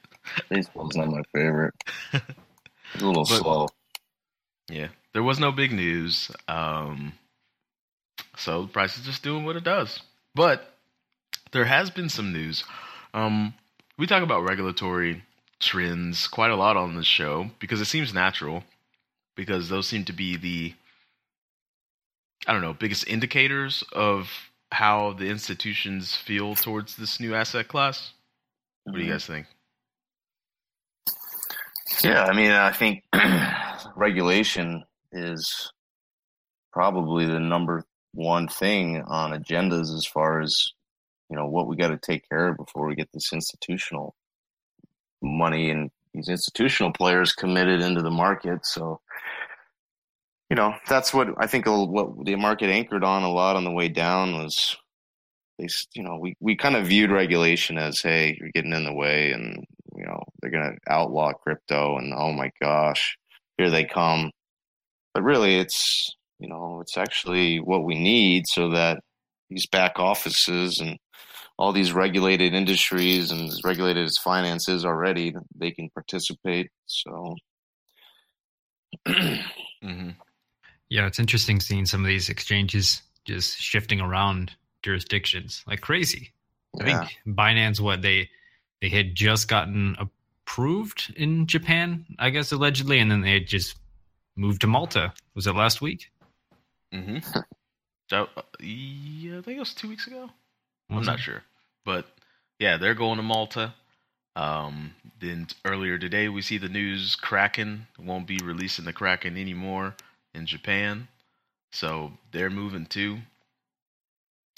Baseball's 0.49 0.97
not 0.97 1.09
my 1.09 1.23
favorite. 1.35 1.75
It's 2.95 3.02
a 3.02 3.07
little 3.07 3.25
But- 3.25 3.38
slow. 3.40 3.69
Yeah, 4.71 4.88
there 5.12 5.23
was 5.23 5.38
no 5.38 5.52
big 5.52 5.73
news. 5.73 6.31
Um, 6.49 7.12
so 8.37 8.62
the 8.62 8.69
price 8.69 8.97
is 8.97 9.04
just 9.04 9.23
doing 9.23 9.45
what 9.45 9.57
it 9.57 9.64
does. 9.64 10.00
But 10.35 10.75
there 11.52 11.64
has 11.64 11.90
been 11.90 12.09
some 12.09 12.33
news. 12.33 12.64
Um, 13.14 13.54
we 13.99 14.07
talk 14.07 14.23
about 14.23 14.42
regulatory 14.42 15.23
trends 15.61 16.26
quite 16.26 16.50
a 16.50 16.57
lot 16.57 16.76
on 16.76 16.97
this 16.97 17.07
show 17.07 17.50
because 17.59 17.81
it 17.81 17.87
seems 17.87 18.14
natural. 18.14 18.64
Because 19.35 19.69
those 19.71 19.87
seem 19.87 20.04
to 20.04 20.12
be 20.12 20.37
the, 20.37 20.75
I 22.47 22.52
don't 22.52 22.61
know, 22.61 22.75
biggest 22.75 23.07
indicators 23.09 23.83
of 23.92 24.28
how 24.71 25.14
the 25.14 25.28
institutions 25.28 26.14
feel 26.14 26.54
towards 26.54 26.97
this 26.97 27.19
new 27.19 27.35
asset 27.35 27.69
class. 27.69 28.12
What 28.85 28.97
do 28.97 29.02
you 29.02 29.11
guys 29.11 29.25
think? 29.25 29.47
Yeah, 32.02 32.25
I 32.25 32.35
mean, 32.35 32.50
I 32.50 32.73
think 32.73 33.04
regulation 33.97 34.85
is 35.12 35.73
probably 36.73 37.26
the 37.26 37.40
number 37.40 37.85
one 38.14 38.49
thing 38.49 39.02
on 39.07 39.33
agendas 39.33 39.95
as 39.95 40.07
far 40.07 40.40
as 40.40 40.73
you 41.31 41.37
know 41.37 41.47
what 41.47 41.66
we 41.66 41.76
got 41.76 41.88
to 41.88 41.99
take 41.99 42.28
care 42.28 42.49
of 42.49 42.57
before 42.57 42.87
we 42.87 42.95
get 42.95 43.09
this 43.12 43.33
institutional 43.33 44.14
money 45.23 45.71
and 45.71 45.90
these 46.14 46.28
institutional 46.28 46.92
players 46.92 47.33
committed 47.33 47.81
into 47.81 48.02
the 48.02 48.11
market. 48.11 48.66
So, 48.66 49.00
you 50.50 50.57
know, 50.57 50.75
that's 50.88 51.14
what 51.14 51.28
I 51.38 51.47
think 51.47 51.66
what 51.66 52.25
the 52.25 52.37
market 52.37 52.69
anchored 52.69 53.04
on 53.04 53.23
a 53.23 53.31
lot 53.31 53.57
on 53.57 53.64
the 53.64 53.71
way 53.71 53.88
down 53.88 54.35
was 54.35 54.76
they, 55.59 55.69
you 55.95 56.02
know, 56.02 56.19
we, 56.19 56.35
we 56.40 56.57
kind 56.57 56.76
of 56.76 56.87
viewed 56.87 57.11
regulation 57.11 57.78
as, 57.78 58.00
hey, 58.00 58.37
you're 58.38 58.50
getting 58.54 58.73
in 58.73 58.85
the 58.85 58.92
way, 58.92 59.33
and 59.33 59.64
you 59.97 60.04
know, 60.04 60.23
they're 60.40 60.50
going 60.50 60.76
to 60.76 60.92
outlaw 60.92 61.33
crypto, 61.33 61.97
and 61.97 62.12
oh 62.14 62.33
my 62.33 62.50
gosh, 62.61 63.16
here 63.57 63.71
they 63.71 63.85
come. 63.85 64.31
But 65.14 65.23
really, 65.23 65.57
it's 65.57 66.11
you 66.38 66.49
know, 66.49 66.81
it's 66.81 66.97
actually 66.97 67.59
what 67.59 67.85
we 67.85 67.95
need 67.95 68.47
so 68.49 68.71
that 68.71 69.00
these 69.49 69.66
back 69.66 69.99
offices 69.99 70.81
and 70.81 70.99
all 71.59 71.73
these 71.73 71.92
regulated 71.92 72.54
industries 72.54 73.31
and 73.31 73.49
as 73.49 73.61
regulated 73.64 74.04
as 74.04 74.19
finance 74.19 74.69
is 74.69 74.85
already, 74.85 75.35
they 75.54 75.71
can 75.71 75.88
participate. 75.90 76.71
So. 76.87 77.37
mm-hmm. 79.09 80.11
Yeah, 80.88 81.07
it's 81.07 81.19
interesting 81.19 81.61
seeing 81.61 81.87
some 81.87 82.00
of 82.02 82.09
these 82.09 82.28
exchanges 82.28 83.02
just 83.25 83.59
shifting 83.59 84.00
around 84.00 84.52
jurisdictions 84.83 85.62
like 85.66 85.81
crazy. 85.81 86.33
Yeah. 86.78 86.83
I 86.83 86.87
think 87.07 87.37
Binance, 87.37 87.81
what 87.81 88.02
they 88.02 88.28
they 88.81 88.88
had 88.88 89.14
just 89.14 89.49
gotten 89.49 89.97
approved 89.99 91.14
in 91.16 91.47
Japan, 91.47 92.04
I 92.19 92.31
guess 92.31 92.52
allegedly, 92.52 92.99
and 92.99 93.11
then 93.11 93.21
they 93.21 93.33
had 93.33 93.47
just 93.47 93.76
moved 94.36 94.60
to 94.62 94.66
Malta. 94.66 95.12
Was 95.34 95.46
it 95.46 95.54
last 95.54 95.80
week? 95.80 96.10
Mm-hmm. 96.92 97.18
that, 98.10 98.28
uh, 98.36 98.42
yeah, 98.60 99.38
I 99.38 99.42
think 99.42 99.56
it 99.56 99.60
was 99.60 99.74
two 99.74 99.88
weeks 99.88 100.06
ago. 100.06 100.30
Was 100.90 101.08
I'm 101.08 101.14
not 101.14 101.20
sure, 101.20 101.42
but 101.84 102.06
yeah, 102.58 102.76
they're 102.76 102.94
going 102.94 103.16
to 103.16 103.22
Malta. 103.22 103.74
Um, 104.34 104.94
then 105.20 105.46
earlier 105.64 105.98
today, 105.98 106.28
we 106.28 106.42
see 106.42 106.58
the 106.58 106.68
news 106.68 107.16
Kraken 107.16 107.86
won't 107.98 108.26
be 108.26 108.38
releasing 108.42 108.84
the 108.84 108.92
Kraken 108.92 109.36
anymore 109.36 109.94
in 110.34 110.46
Japan, 110.46 111.08
so 111.70 112.12
they're 112.30 112.50
moving 112.50 112.86
too. 112.86 113.18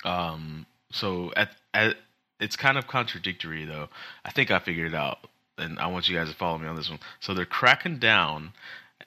Um, 0.04 0.66
so 0.90 1.32
at, 1.36 1.50
at 1.72 1.96
it's 2.40 2.56
kind 2.56 2.78
of 2.78 2.86
contradictory 2.86 3.64
though. 3.64 3.88
I 4.24 4.30
think 4.30 4.50
I 4.50 4.58
figured 4.58 4.92
it 4.92 4.96
out, 4.96 5.26
and 5.58 5.78
I 5.78 5.86
want 5.86 6.08
you 6.08 6.16
guys 6.16 6.28
to 6.30 6.36
follow 6.36 6.58
me 6.58 6.66
on 6.66 6.76
this 6.76 6.90
one. 6.90 7.00
So 7.20 7.34
they're 7.34 7.44
cracking 7.44 7.98
down, 7.98 8.52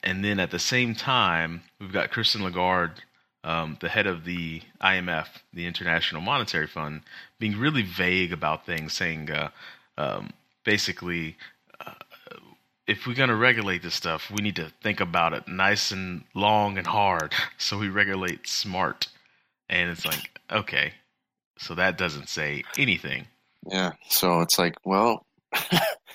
and 0.03 0.23
then 0.23 0.39
at 0.39 0.51
the 0.51 0.59
same 0.59 0.95
time, 0.95 1.63
we've 1.79 1.91
got 1.91 2.11
Christine 2.11 2.43
Lagarde, 2.43 3.01
um, 3.43 3.77
the 3.81 3.89
head 3.89 4.07
of 4.07 4.25
the 4.25 4.61
IMF, 4.81 5.27
the 5.53 5.65
International 5.65 6.21
Monetary 6.21 6.67
Fund, 6.67 7.01
being 7.39 7.57
really 7.57 7.83
vague 7.83 8.33
about 8.33 8.65
things, 8.65 8.93
saying 8.93 9.31
uh, 9.31 9.49
um, 9.97 10.31
basically. 10.63 11.37
Uh, 11.79 11.93
if 12.87 13.05
we're 13.05 13.13
going 13.13 13.27
to 13.27 13.35
regulate 13.35 13.83
this 13.83 13.95
stuff, 13.95 14.31
we 14.31 14.41
need 14.41 14.55
to 14.55 14.71
think 14.81 15.01
about 15.01 15.33
it 15.33 15.45
nice 15.45 15.91
and 15.91 16.23
long 16.33 16.77
and 16.77 16.87
hard. 16.87 17.33
So 17.57 17.77
we 17.77 17.89
regulate 17.89 18.47
smart. 18.47 19.07
And 19.67 19.89
it's 19.89 20.05
like, 20.05 20.39
okay, 20.49 20.93
so 21.57 21.75
that 21.75 21.97
doesn't 21.97 22.29
say 22.29 22.63
anything. 22.77 23.27
Yeah. 23.69 23.93
So 24.09 24.41
it's 24.41 24.57
like, 24.57 24.75
well, 24.85 25.25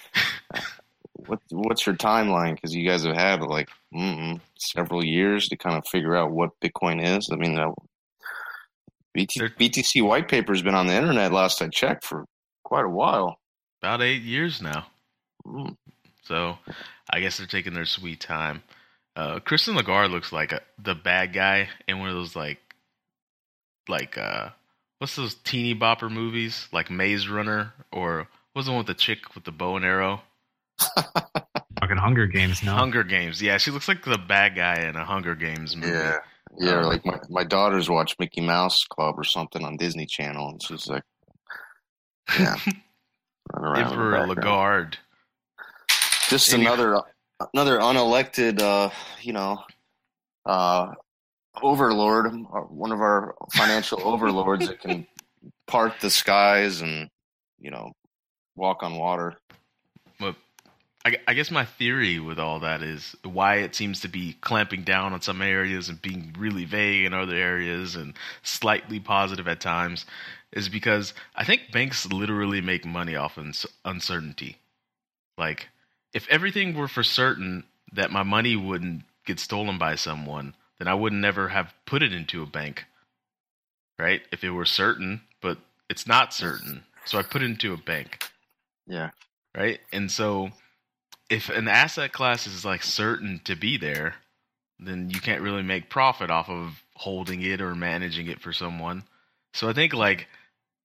what 1.27 1.41
what's 1.51 1.87
your 1.87 1.97
timeline? 1.97 2.55
Because 2.55 2.75
you 2.75 2.89
guys 2.89 3.05
have 3.05 3.15
had 3.15 3.43
like 3.43 3.69
several 4.59 5.05
years 5.05 5.49
to 5.49 5.57
kind 5.57 5.77
of 5.77 5.87
figure 5.87 6.17
out 6.17 6.33
what 6.33 6.59
Bitcoin 6.61 7.03
is. 7.05 7.29
I 7.33 7.37
mean, 7.37 7.59
uh, 7.59 7.73
BT, 9.15 9.41
BTC 9.41 10.07
white 10.07 10.29
paper 10.29 10.53
has 10.53 10.63
been 10.63 10.75
on 10.75 10.87
the 10.87 10.95
internet. 10.95 11.33
Last 11.33 11.61
I 11.61 11.69
checked, 11.69 12.05
for 12.05 12.25
quite 12.65 12.85
a 12.85 12.91
while. 12.91 13.39
About 13.83 14.03
eight 14.03 14.23
years 14.23 14.63
now. 14.63 14.87
Mm. 15.47 15.77
So, 16.25 16.57
I 17.11 17.21
guess 17.21 17.37
they're 17.37 17.47
taking 17.47 17.75
their 17.75 17.85
sweet 17.85 18.21
time. 18.21 18.63
Uh, 19.15 19.41
Christine 19.41 19.75
Lagarde 19.75 20.11
looks 20.11 20.33
like 20.33 20.53
a, 20.53 20.61
the 20.79 20.95
bad 20.95 21.33
guy 21.33 21.69
in 21.87 21.99
one 21.99 22.09
of 22.09 22.15
those 22.15 22.35
like 22.35 22.59
like 23.89 24.17
uh 24.17 24.49
what's 24.99 25.17
those 25.17 25.35
teeny 25.35 25.75
bopper 25.75 26.11
movies 26.11 26.69
like 26.73 26.91
Maze 26.91 27.29
Runner 27.29 27.75
or 27.91 28.29
what's 28.53 28.67
the 28.67 28.73
one 28.73 28.79
with 28.79 28.87
the 28.87 28.95
chick 28.95 29.35
with 29.35 29.45
the 29.45 29.51
bow 29.51 29.77
and 29.77 29.85
arrow? 29.85 30.23
Fucking 31.81 31.97
Hunger 31.97 32.27
Games, 32.27 32.63
no. 32.63 32.75
Hunger 32.75 33.05
Games, 33.05 33.43
yeah. 33.43 33.59
She 33.59 33.71
looks 33.71 33.89
like 33.89 34.05
the 34.05 34.19
bad 34.19 34.55
guy 34.55 34.83
in 34.83 34.97
a 34.97 35.05
Hunger 35.05 35.35
Games 35.35 35.77
movie. 35.77 35.93
Yeah, 35.93 36.19
yeah. 36.59 36.79
Um, 36.79 36.85
like 36.85 37.05
my 37.05 37.19
my 37.29 37.45
daughters 37.45 37.91
watch 37.91 38.17
Mickey 38.19 38.41
Mouse 38.41 38.85
Club 38.85 39.19
or 39.19 39.25
something 39.25 39.65
on 39.65 39.77
Disney 39.77 40.07
Channel, 40.07 40.51
and 40.51 40.63
she's 40.63 40.87
like, 40.87 41.03
yeah, 42.39 42.57
Emperor 43.77 44.27
Lagarde. 44.27 44.97
Just 46.29 46.53
another 46.53 47.01
another 47.53 47.79
unelected, 47.79 48.61
uh, 48.61 48.91
you 49.21 49.33
know, 49.33 49.59
uh, 50.47 50.93
overlord, 51.61 52.27
uh, 52.27 52.61
one 52.61 52.93
of 52.93 53.01
our 53.01 53.35
financial 53.53 54.01
overlords 54.05 54.69
that 54.69 54.81
can 54.81 55.07
part 55.67 55.95
the 56.01 56.11
skies 56.11 56.81
and 56.81 57.09
you 57.59 57.71
know 57.71 57.93
walk 58.57 58.83
on 58.83 58.97
water. 58.97 59.37
I, 61.05 61.35
guess 61.35 61.51
my 61.51 61.65
theory 61.65 62.21
with 62.21 62.39
all 62.39 62.61
that 62.61 62.81
is 62.81 63.17
why 63.25 63.57
it 63.57 63.75
seems 63.75 64.01
to 64.01 64.09
be 64.09 64.35
clamping 64.41 64.83
down 64.83 65.13
on 65.13 65.21
some 65.21 65.43
areas 65.43 65.89
and 65.89 66.01
being 66.01 66.33
really 66.39 66.65
vague 66.65 67.05
in 67.07 67.13
other 67.13 67.35
areas 67.35 67.97
and 67.97 68.15
slightly 68.45 69.01
positive 69.01 69.49
at 69.49 69.61
times 69.61 70.07
is 70.53 70.69
because 70.69 71.13
I 71.35 71.45
think 71.45 71.73
banks 71.73 72.07
literally 72.07 72.61
make 72.61 72.85
money 72.85 73.17
off 73.17 73.39
uncertainty. 73.85 74.59
Like, 75.37 75.69
if 76.13 76.29
everything 76.29 76.75
were 76.75 76.89
for 76.89 77.03
certain 77.03 77.65
that 77.93 78.13
my 78.13 78.23
money 78.23 78.55
wouldn't 78.55 79.03
get 79.27 79.41
stolen 79.41 79.79
by 79.79 79.97
someone, 79.97 80.55
then 80.79 80.87
I 80.87 80.95
would 80.95 81.13
never 81.13 81.49
have 81.49 81.75
put 81.85 82.03
it 82.03 82.13
into 82.13 82.43
a 82.43 82.47
bank. 82.47 82.85
Right? 83.99 84.23
If 84.31 84.45
it 84.45 84.51
were 84.51 84.65
certain, 84.65 85.23
but 85.41 85.59
it's 85.89 86.07
not 86.07 86.33
certain. 86.33 86.85
So 87.07 87.19
I 87.19 87.23
put 87.23 87.43
it 87.43 87.47
into 87.47 87.73
a 87.73 87.77
bank. 87.77 88.31
Yeah. 88.87 89.11
Right? 89.57 89.81
And 89.93 90.11
so 90.11 90.51
if 91.33 91.49
an 91.49 91.67
asset 91.67 92.13
class 92.13 92.47
is 92.47 92.63
like 92.63 92.83
certain 92.83 93.41
to 93.45 93.57
be 93.57 93.79
there, 93.79 94.17
then 94.79 95.09
you 95.09 95.19
can't 95.19 95.41
really 95.41 95.63
make 95.63 95.89
profit 95.89 96.31
off 96.31 96.51
of 96.51 96.83
holding 96.95 97.41
it 97.41 97.63
or 97.63 97.75
managing 97.75 98.27
it 98.27 98.39
for 98.39 98.53
someone. 98.53 99.03
So 99.55 99.67
I 99.67 99.73
think 99.73 99.95
like 99.95 100.29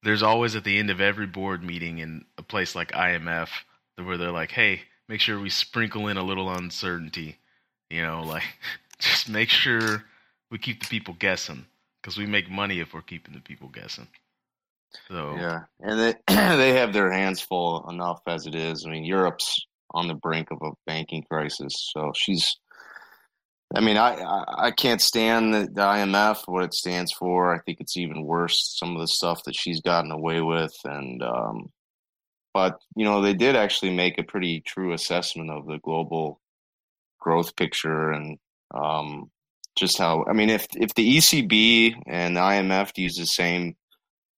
there's 0.03 0.23
always 0.23 0.55
at 0.55 0.63
the 0.63 0.79
end 0.79 0.89
of 0.89 1.01
every 1.01 1.27
board 1.27 1.63
meeting 1.63 1.99
in 1.99 2.23
a 2.37 2.43
place 2.43 2.75
like 2.75 2.93
IMF 2.93 3.49
where 3.97 4.17
they're 4.17 4.31
like, 4.31 4.51
"Hey, 4.51 4.83
make 5.09 5.19
sure 5.19 5.37
we 5.37 5.49
sprinkle 5.49 6.07
in 6.07 6.15
a 6.15 6.23
little 6.23 6.49
uncertainty." 6.49 7.37
You 7.89 8.03
know, 8.03 8.21
like 8.25 8.43
just 8.99 9.27
make 9.27 9.49
sure 9.49 10.05
we 10.49 10.59
keep 10.59 10.79
the 10.79 10.87
people 10.87 11.13
guessing 11.19 11.65
because 12.01 12.17
we 12.17 12.25
make 12.25 12.49
money 12.49 12.79
if 12.79 12.93
we're 12.93 13.01
keeping 13.01 13.33
the 13.33 13.41
people 13.41 13.67
guessing. 13.67 14.07
So 15.09 15.35
yeah, 15.35 15.63
and 15.81 15.99
they 15.99 16.13
they 16.55 16.73
have 16.75 16.93
their 16.93 17.11
hands 17.11 17.41
full 17.41 17.89
enough 17.89 18.21
as 18.27 18.45
it 18.47 18.55
is. 18.55 18.85
I 18.85 18.89
mean, 18.91 19.03
Europe's 19.03 19.67
on 19.97 20.07
the 20.07 20.13
brink 20.13 20.49
of 20.51 20.59
a 20.61 20.71
banking 20.85 21.23
crisis, 21.29 21.73
so 21.93 22.11
she's. 22.15 22.57
I 23.75 23.81
mean, 23.81 23.97
I, 23.97 24.45
I, 24.47 24.71
can't 24.71 25.01
stand 25.01 25.53
the, 25.53 25.59
the 25.63 25.81
IMF 25.81 26.43
what 26.45 26.63
it 26.63 26.73
stands 26.73 27.11
for. 27.11 27.53
I 27.53 27.59
think 27.59 27.81
it's 27.81 27.97
even 27.97 28.23
worse 28.23 28.77
some 28.79 28.95
of 28.95 29.01
the 29.01 29.09
stuff 29.09 29.43
that 29.43 29.57
she's 29.57 29.81
gotten 29.81 30.09
away 30.09 30.39
with, 30.39 30.73
and 30.85 31.21
um, 31.21 31.69
but 32.53 32.79
you 32.95 33.03
know 33.03 33.21
they 33.21 33.33
did 33.33 33.57
actually 33.57 33.93
make 33.93 34.17
a 34.17 34.23
pretty 34.23 34.61
true 34.61 34.93
assessment 34.93 35.49
of 35.49 35.67
the 35.67 35.79
global 35.79 36.39
growth 37.19 37.57
picture 37.57 38.11
and 38.11 38.37
um, 38.73 39.29
just 39.77 39.97
how 39.97 40.25
I 40.27 40.33
mean, 40.33 40.49
if 40.49 40.67
if 40.75 40.93
the 40.95 41.17
ECB 41.17 41.93
and 42.07 42.35
the 42.35 42.41
IMF 42.41 42.97
use 42.97 43.15
the 43.15 43.25
same 43.25 43.75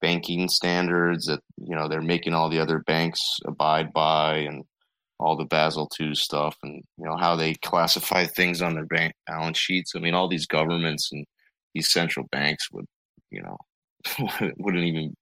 banking 0.02 0.48
standards 0.50 1.26
that 1.26 1.42
you 1.58 1.76
know 1.76 1.88
they're 1.88 2.02
making 2.02 2.34
all 2.34 2.50
the 2.50 2.60
other 2.60 2.80
banks 2.80 3.22
abide 3.46 3.92
by, 3.94 4.38
and 4.40 4.66
all 5.20 5.36
the 5.36 5.46
Basel 5.46 5.90
II 6.00 6.16
stuff, 6.16 6.56
and 6.64 6.82
you 6.98 7.06
know 7.06 7.18
how 7.18 7.36
they 7.36 7.56
classify 7.56 8.26
things 8.26 8.62
on 8.62 8.74
their 8.74 8.86
bank 8.86 9.14
balance 9.28 9.58
sheets. 9.58 9.94
I 9.96 10.00
mean, 10.00 10.14
all 10.14 10.30
these 10.30 10.48
governments 10.48 11.10
and 11.12 11.26
these 11.74 11.92
central 11.92 12.26
banks 12.32 12.72
would, 12.72 12.86
you 13.30 13.42
know, 13.42 13.58
wouldn't 14.58 14.86
even 14.86 15.16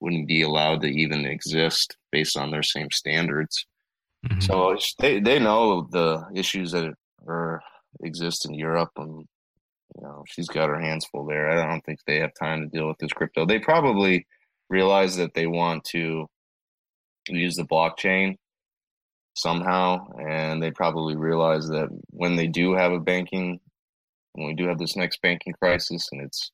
wouldn't 0.00 0.28
be 0.28 0.42
allowed 0.42 0.80
to 0.82 0.88
even 0.88 1.24
exist 1.24 1.96
based 2.12 2.36
on 2.36 2.50
their 2.50 2.62
same 2.62 2.90
standards. 2.90 3.66
Mm-hmm. 4.26 4.40
So 4.40 4.76
they 4.98 5.20
they 5.20 5.38
know 5.38 5.86
the 5.90 6.24
issues 6.34 6.72
that 6.72 6.92
are 7.26 7.62
exist 8.02 8.44
in 8.44 8.54
Europe, 8.54 8.90
and 8.96 9.24
you 9.96 10.02
know 10.02 10.24
she's 10.26 10.48
got 10.48 10.68
her 10.68 10.80
hands 10.80 11.06
full 11.06 11.26
there. 11.26 11.50
I 11.50 11.64
don't 11.64 11.82
think 11.82 12.00
they 12.06 12.18
have 12.18 12.32
time 12.38 12.62
to 12.62 12.76
deal 12.76 12.88
with 12.88 12.98
this 12.98 13.12
crypto. 13.12 13.46
They 13.46 13.60
probably 13.60 14.26
realize 14.68 15.16
that 15.16 15.34
they 15.34 15.46
want 15.46 15.84
to 15.84 16.26
use 17.28 17.56
the 17.56 17.64
blockchain 17.64 18.34
somehow, 19.38 20.06
and 20.18 20.62
they 20.62 20.70
probably 20.70 21.16
realize 21.16 21.68
that 21.68 21.88
when 22.10 22.36
they 22.36 22.46
do 22.46 22.74
have 22.74 22.92
a 22.92 23.00
banking, 23.00 23.60
when 24.32 24.46
we 24.46 24.54
do 24.54 24.68
have 24.68 24.78
this 24.78 24.96
next 24.96 25.20
banking 25.22 25.54
crisis, 25.54 26.08
and 26.12 26.22
it's 26.22 26.50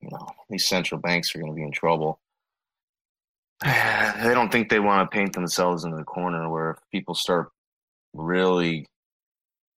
you 0.00 0.08
know 0.10 0.26
these 0.50 0.66
central 0.66 1.00
banks 1.00 1.34
are 1.34 1.40
going 1.40 1.52
to 1.52 1.56
be 1.56 1.62
in 1.62 1.72
trouble. 1.72 2.20
They 4.22 4.32
don't 4.32 4.50
think 4.50 4.68
they 4.68 4.80
want 4.80 5.10
to 5.10 5.14
paint 5.14 5.32
themselves 5.32 5.84
into 5.84 5.96
the 5.96 6.04
corner 6.04 6.48
where 6.48 6.70
if 6.70 6.78
people 6.92 7.14
start 7.14 7.50
really 8.14 8.86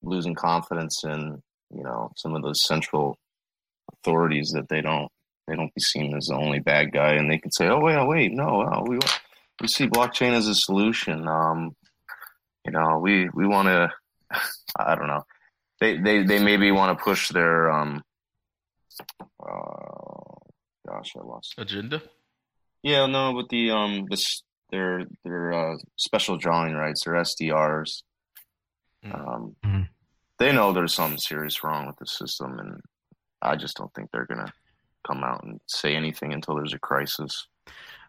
losing 0.04 0.36
confidence 0.36 1.04
in 1.04 1.42
you 1.74 1.84
know 1.84 2.12
some 2.16 2.36
of 2.36 2.44
those 2.44 2.64
central 2.66 3.18
authorities 3.94 4.52
that 4.54 4.68
they 4.70 4.82
don't 4.82 5.10
they 5.48 5.56
don't 5.56 5.74
be 5.74 5.82
seen 5.82 6.16
as 6.16 6.26
the 6.26 6.36
only 6.36 6.60
bad 6.60 6.92
guy, 6.92 7.14
and 7.14 7.30
they 7.30 7.38
can 7.38 7.52
say, 7.52 7.68
"Oh 7.68 7.80
wait, 7.80 8.08
wait, 8.08 8.32
no, 8.32 8.68
oh, 8.72 8.84
we 8.88 9.00
we 9.62 9.68
see 9.68 9.88
blockchain 9.88 10.34
as 10.34 10.48
a 10.48 10.56
solution." 10.56 11.28
Um, 11.28 11.76
you 12.65 12.72
know, 12.72 13.00
we 13.00 13.29
we 13.34 13.48
want 13.48 13.67
to. 13.67 13.91
I 14.77 14.95
don't 14.95 15.07
know. 15.07 15.24
They 15.79 15.98
they 15.98 16.24
they 16.24 16.39
maybe 16.43 16.72
want 16.72 16.98
to 16.98 17.03
push 17.03 17.29
their 17.29 17.69
um. 17.72 18.01
Uh, 19.39 20.39
gosh, 20.88 21.13
I 21.15 21.24
lost 21.25 21.55
agenda. 21.57 22.01
Yeah, 22.84 23.07
no, 23.07 23.34
but 23.34 23.50
the 23.50 23.72
um 23.72 24.05
this 24.10 24.43
their 24.72 25.05
their 25.24 25.53
uh, 25.53 25.77
special 25.98 26.38
drawing 26.38 26.74
rights, 26.74 27.03
their 27.05 27.15
SDRs. 27.15 28.03
Mm. 29.05 29.15
Um, 29.15 29.55
Mhm. 29.63 29.89
They 30.38 30.51
know 30.51 30.74
there's 30.74 30.93
something 30.93 31.17
serious 31.19 31.63
wrong 31.63 31.88
with 31.88 31.98
the 31.98 32.07
system, 32.07 32.60
and 32.60 32.81
I 33.41 33.55
just 33.55 33.77
don't 33.77 33.93
think 33.93 34.12
they're 34.12 34.25
gonna 34.25 34.51
come 35.07 35.24
out 35.24 35.43
and 35.43 35.60
say 35.67 35.95
anything 35.95 36.34
until 36.34 36.55
there's 36.55 36.74
a 36.74 36.79
crisis. 36.79 37.48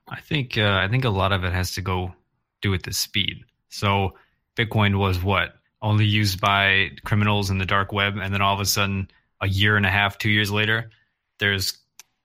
I 0.09 0.21
think 0.21 0.57
uh, 0.57 0.79
I 0.83 0.89
think 0.89 1.05
a 1.05 1.11
lot 1.11 1.33
of 1.33 1.45
it 1.45 1.53
has 1.53 1.73
to 1.75 1.83
go 1.83 2.15
do 2.63 2.71
with 2.71 2.83
the 2.83 2.93
speed. 2.93 3.45
So 3.69 4.15
Bitcoin 4.57 4.99
was 4.99 5.23
what 5.23 5.55
only 5.83 6.05
used 6.07 6.41
by 6.41 6.91
criminals 7.05 7.51
in 7.51 7.59
the 7.59 7.67
dark 7.67 7.93
web, 7.93 8.17
and 8.17 8.33
then 8.33 8.41
all 8.41 8.55
of 8.55 8.61
a 8.61 8.65
sudden, 8.65 9.09
a 9.41 9.49
year 9.49 9.77
and 9.77 9.85
a 9.87 9.91
half, 9.91 10.19
two 10.19 10.31
years 10.31 10.51
later, 10.51 10.91
there's 11.39 11.79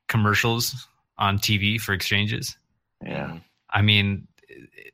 commercials 0.08 0.88
on 1.18 1.38
TV 1.38 1.80
for 1.80 1.94
exchanges. 1.94 2.58
Yeah, 3.06 3.38
I 3.70 3.82
mean, 3.82 4.28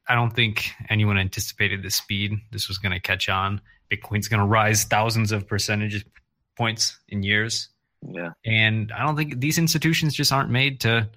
I 0.07 0.15
don't 0.15 0.33
think 0.33 0.71
anyone 0.89 1.17
anticipated 1.17 1.83
the 1.83 1.91
speed 1.91 2.33
this 2.51 2.67
was 2.67 2.77
going 2.77 2.93
to 2.93 2.99
catch 2.99 3.29
on. 3.29 3.61
Bitcoin's 3.91 4.27
going 4.27 4.39
to 4.41 4.45
rise 4.45 4.83
thousands 4.83 5.31
of 5.31 5.47
percentage 5.47 6.05
points 6.57 6.97
in 7.07 7.23
years, 7.23 7.69
yeah, 8.01 8.31
and 8.43 8.91
I 8.91 9.03
don't 9.03 9.15
think 9.15 9.39
these 9.39 9.59
institutions 9.59 10.15
just 10.15 10.31
aren't 10.31 10.49
made 10.49 10.81
to 10.81 11.07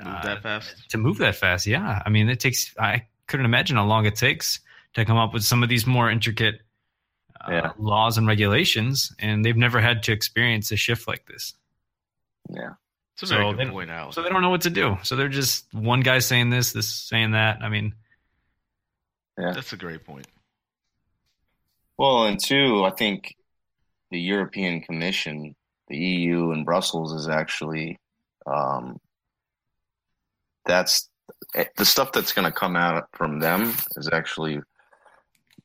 Move 0.00 0.14
uh, 0.14 0.22
that 0.22 0.42
fast. 0.42 0.90
to 0.90 0.98
move 0.98 1.18
that 1.18 1.36
fast. 1.36 1.66
Yeah, 1.66 2.02
I 2.04 2.08
mean, 2.08 2.28
it 2.28 2.40
takes. 2.40 2.74
I 2.78 3.06
couldn't 3.28 3.46
imagine 3.46 3.76
how 3.76 3.84
long 3.84 4.06
it 4.06 4.16
takes 4.16 4.58
to 4.94 5.04
come 5.04 5.16
up 5.16 5.32
with 5.32 5.44
some 5.44 5.62
of 5.62 5.68
these 5.68 5.86
more 5.86 6.10
intricate 6.10 6.60
uh, 7.40 7.52
Yeah. 7.52 7.72
laws 7.78 8.18
and 8.18 8.26
regulations, 8.26 9.12
and 9.18 9.44
they've 9.44 9.56
never 9.56 9.80
had 9.80 10.02
to 10.04 10.12
experience 10.12 10.72
a 10.72 10.76
shift 10.76 11.06
like 11.06 11.26
this. 11.26 11.54
yeah. 12.50 12.70
It's 13.14 13.24
a 13.24 13.26
So 13.26 13.34
very 13.36 13.44
they 13.50 13.56
good 13.58 13.64
don't- 13.64 13.72
point, 13.72 13.90
Alex. 13.90 14.14
So 14.14 14.22
they 14.22 14.28
don't 14.28 14.42
know 14.42 14.50
what 14.50 14.60
to 14.62 14.70
do. 14.70 14.96
So 15.02 15.16
they're 15.16 15.28
just 15.28 15.72
one 15.74 16.00
guy 16.02 16.20
saying 16.20 16.50
this, 16.50 16.72
this 16.72 16.88
saying 16.88 17.32
that. 17.32 17.60
I 17.62 17.68
mean, 17.68 17.94
yeah, 19.36 19.52
That's 19.52 19.72
a 19.72 19.76
great 19.76 20.04
point. 20.04 20.26
Well, 21.96 22.26
and 22.26 22.38
two, 22.40 22.84
I 22.84 22.90
think 22.90 23.34
the 24.10 24.20
European 24.20 24.80
Commission, 24.82 25.54
the 25.88 25.96
EU 25.96 26.52
and 26.52 26.64
Brussels 26.64 27.12
is 27.12 27.28
actually 27.28 27.98
um, 28.46 29.00
that's 30.64 31.08
eh, 31.54 31.64
the 31.76 31.84
stuff 31.84 32.12
that's 32.12 32.32
going 32.32 32.44
to 32.46 32.52
come 32.52 32.76
out 32.76 33.08
from 33.14 33.40
them 33.40 33.74
is 33.96 34.08
actually 34.12 34.60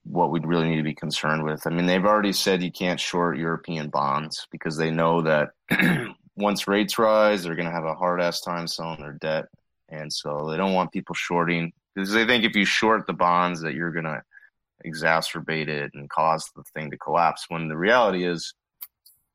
what 0.03 0.31
we'd 0.31 0.45
really 0.45 0.69
need 0.69 0.77
to 0.77 0.83
be 0.83 0.93
concerned 0.93 1.43
with. 1.43 1.65
I 1.65 1.69
mean, 1.69 1.85
they've 1.85 2.05
already 2.05 2.33
said 2.33 2.61
you 2.61 2.71
can't 2.71 2.99
short 2.99 3.37
European 3.37 3.89
bonds 3.89 4.47
because 4.51 4.77
they 4.77 4.91
know 4.91 5.21
that 5.21 5.51
once 6.35 6.67
rates 6.67 6.97
rise, 6.99 7.43
they're 7.43 7.55
going 7.55 7.67
to 7.67 7.73
have 7.73 7.85
a 7.85 7.95
hard 7.95 8.21
ass 8.21 8.41
time 8.41 8.67
selling 8.67 8.99
their 8.99 9.17
debt, 9.21 9.45
and 9.89 10.11
so 10.11 10.49
they 10.49 10.57
don't 10.57 10.73
want 10.73 10.91
people 10.91 11.15
shorting 11.15 11.71
because 11.95 12.11
they 12.11 12.25
think 12.25 12.43
if 12.43 12.55
you 12.55 12.65
short 12.65 13.07
the 13.07 13.13
bonds 13.13 13.61
that 13.61 13.75
you're 13.75 13.91
going 13.91 14.05
to 14.05 14.21
exacerbate 14.85 15.67
it 15.67 15.91
and 15.93 16.09
cause 16.09 16.49
the 16.55 16.63
thing 16.73 16.91
to 16.91 16.97
collapse. 16.97 17.45
When 17.47 17.67
the 17.67 17.77
reality 17.77 18.25
is 18.25 18.53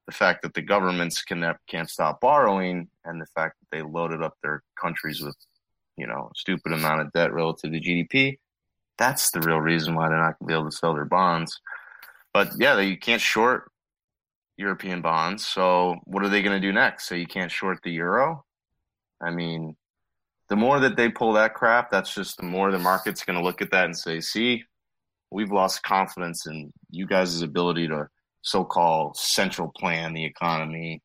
the 0.07 0.13
fact 0.13 0.43
that 0.43 0.55
the 0.55 0.63
governments 0.63 1.23
can 1.23 1.55
can't 1.69 1.91
stop 1.91 2.21
borrowing, 2.21 2.89
and 3.05 3.21
the 3.21 3.27
fact 3.27 3.57
that 3.61 3.77
they 3.77 3.83
loaded 3.83 4.23
up 4.23 4.35
their 4.43 4.63
countries 4.81 5.23
with, 5.23 5.37
you 5.97 6.07
know, 6.07 6.31
stupid 6.35 6.73
amount 6.73 7.03
of 7.03 7.13
debt 7.13 7.33
relative 7.33 7.73
to 7.73 7.81
GDP. 7.81 8.39
That's 8.99 9.31
the 9.31 9.41
real 9.41 9.61
reason 9.61 9.95
why 9.95 10.09
they're 10.09 10.19
not 10.19 10.39
going 10.39 10.47
to 10.49 10.53
be 10.53 10.55
able 10.55 10.71
to 10.71 10.77
sell 10.77 10.95
their 10.95 11.05
bonds. 11.05 11.61
But 12.35 12.53
yeah, 12.59 12.79
you 12.81 12.99
can't 12.99 13.21
short 13.21 13.71
European 14.57 15.01
bonds. 15.01 15.47
So 15.47 15.97
what 16.05 16.25
are 16.25 16.29
they 16.29 16.43
going 16.43 16.61
to 16.61 16.67
do 16.67 16.73
next? 16.73 17.09
So 17.09 17.15
you 17.15 17.27
can't 17.27 17.51
short 17.51 17.79
the 17.83 17.93
euro. 17.93 18.45
I 19.21 19.31
mean, 19.31 19.77
the 20.49 20.57
more 20.57 20.81
that 20.81 20.97
they 20.97 21.09
pull 21.09 21.35
that 21.35 21.55
crap, 21.55 21.91
that's 21.91 22.15
just 22.15 22.39
the 22.39 22.45
more 22.45 22.71
the 22.71 22.79
market's 22.79 23.25
going 23.25 23.39
to 23.39 23.45
look 23.45 23.63
at 23.63 23.71
that 23.71 23.85
and 23.85 23.97
say, 23.97 24.21
"See, 24.21 24.65
we've 25.31 25.53
lost 25.53 25.83
confidence 25.83 26.47
in 26.47 26.73
you 26.91 27.07
guys' 27.07 27.43
ability 27.43 27.89
to 27.89 28.09
so-called 28.43 29.17
central 29.17 29.71
plan 29.77 30.15
the 30.15 30.25
economy. 30.25 31.03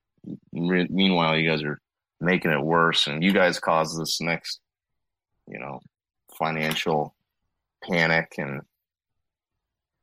Re- 0.53 0.87
meanwhile, 0.89 1.37
you 1.37 1.49
guys 1.49 1.63
are 1.63 1.79
making 2.21 2.51
it 2.51 2.61
worse, 2.61 3.07
and 3.07 3.23
you 3.23 3.33
guys 3.33 3.59
caused 3.59 3.99
this 3.99 4.21
next, 4.21 4.61
you 5.47 5.59
know, 5.59 5.79
financial 6.37 7.15
panic, 7.87 8.33
and 8.37 8.61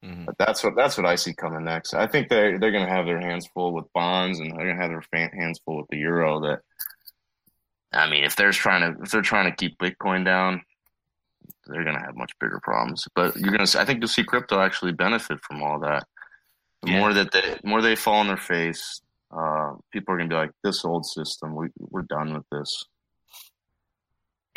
Mhm. 0.05 0.25
but 0.27 0.39
that's 0.39 0.65
what 0.65 0.75
that's 0.77 0.97
what 0.97 1.07
I 1.07 1.15
see 1.17 1.35
coming 1.35 1.65
next. 1.65 1.93
I 1.95 2.07
think 2.07 2.29
they 2.29 2.57
they're 2.57 2.73
going 2.73 2.87
to 2.87 2.93
have 2.93 3.05
their 3.07 3.21
hands 3.21 3.47
full 3.49 3.75
with 3.75 3.93
bonds, 3.93 4.39
and 4.41 4.51
they're 4.51 4.65
going 4.67 4.77
to 4.77 4.83
have 4.83 4.91
their 4.91 5.03
fan, 5.03 5.31
hands 5.31 5.61
full 5.65 5.79
with 5.79 5.89
the 5.91 5.99
euro. 5.99 6.41
That 6.41 6.61
I 7.93 8.09
mean, 8.09 8.25
if 8.25 8.35
they're 8.37 8.53
trying 8.53 8.81
to 8.95 9.03
if 9.03 9.11
they're 9.11 9.21
trying 9.23 9.51
to 9.51 9.57
keep 9.57 9.79
Bitcoin 9.79 10.25
down, 10.25 10.63
they're 11.67 11.85
going 11.85 11.97
to 11.97 12.03
have 12.03 12.17
much 12.17 12.33
bigger 12.39 12.61
problems. 12.63 13.07
But 13.15 13.37
you're 13.37 13.53
going 13.53 13.67
to, 13.67 13.81
I 13.81 13.85
think 13.85 14.01
you'll 14.01 14.09
see 14.09 14.25
crypto 14.25 14.61
actually 14.61 14.93
benefit 14.93 15.39
from 15.43 15.63
all 15.63 15.79
that. 15.81 16.07
The 16.83 16.93
Yeah. 16.93 16.99
more 17.01 17.13
that 17.13 17.33
they, 17.33 17.59
the 17.63 17.69
more 17.69 17.83
they 17.83 17.95
fall 17.97 18.21
on 18.21 18.29
their 18.29 18.37
face, 18.39 19.03
uh, 19.31 19.75
people 19.93 20.15
are 20.15 20.19
going 20.19 20.31
to 20.31 20.35
be 20.35 20.39
like, 20.39 20.53
"This 20.65 20.85
old 20.85 21.05
system, 21.05 21.55
we 21.55 21.69
we're 21.79 22.03
done 22.03 22.33
with 22.33 22.49
this." 22.51 22.87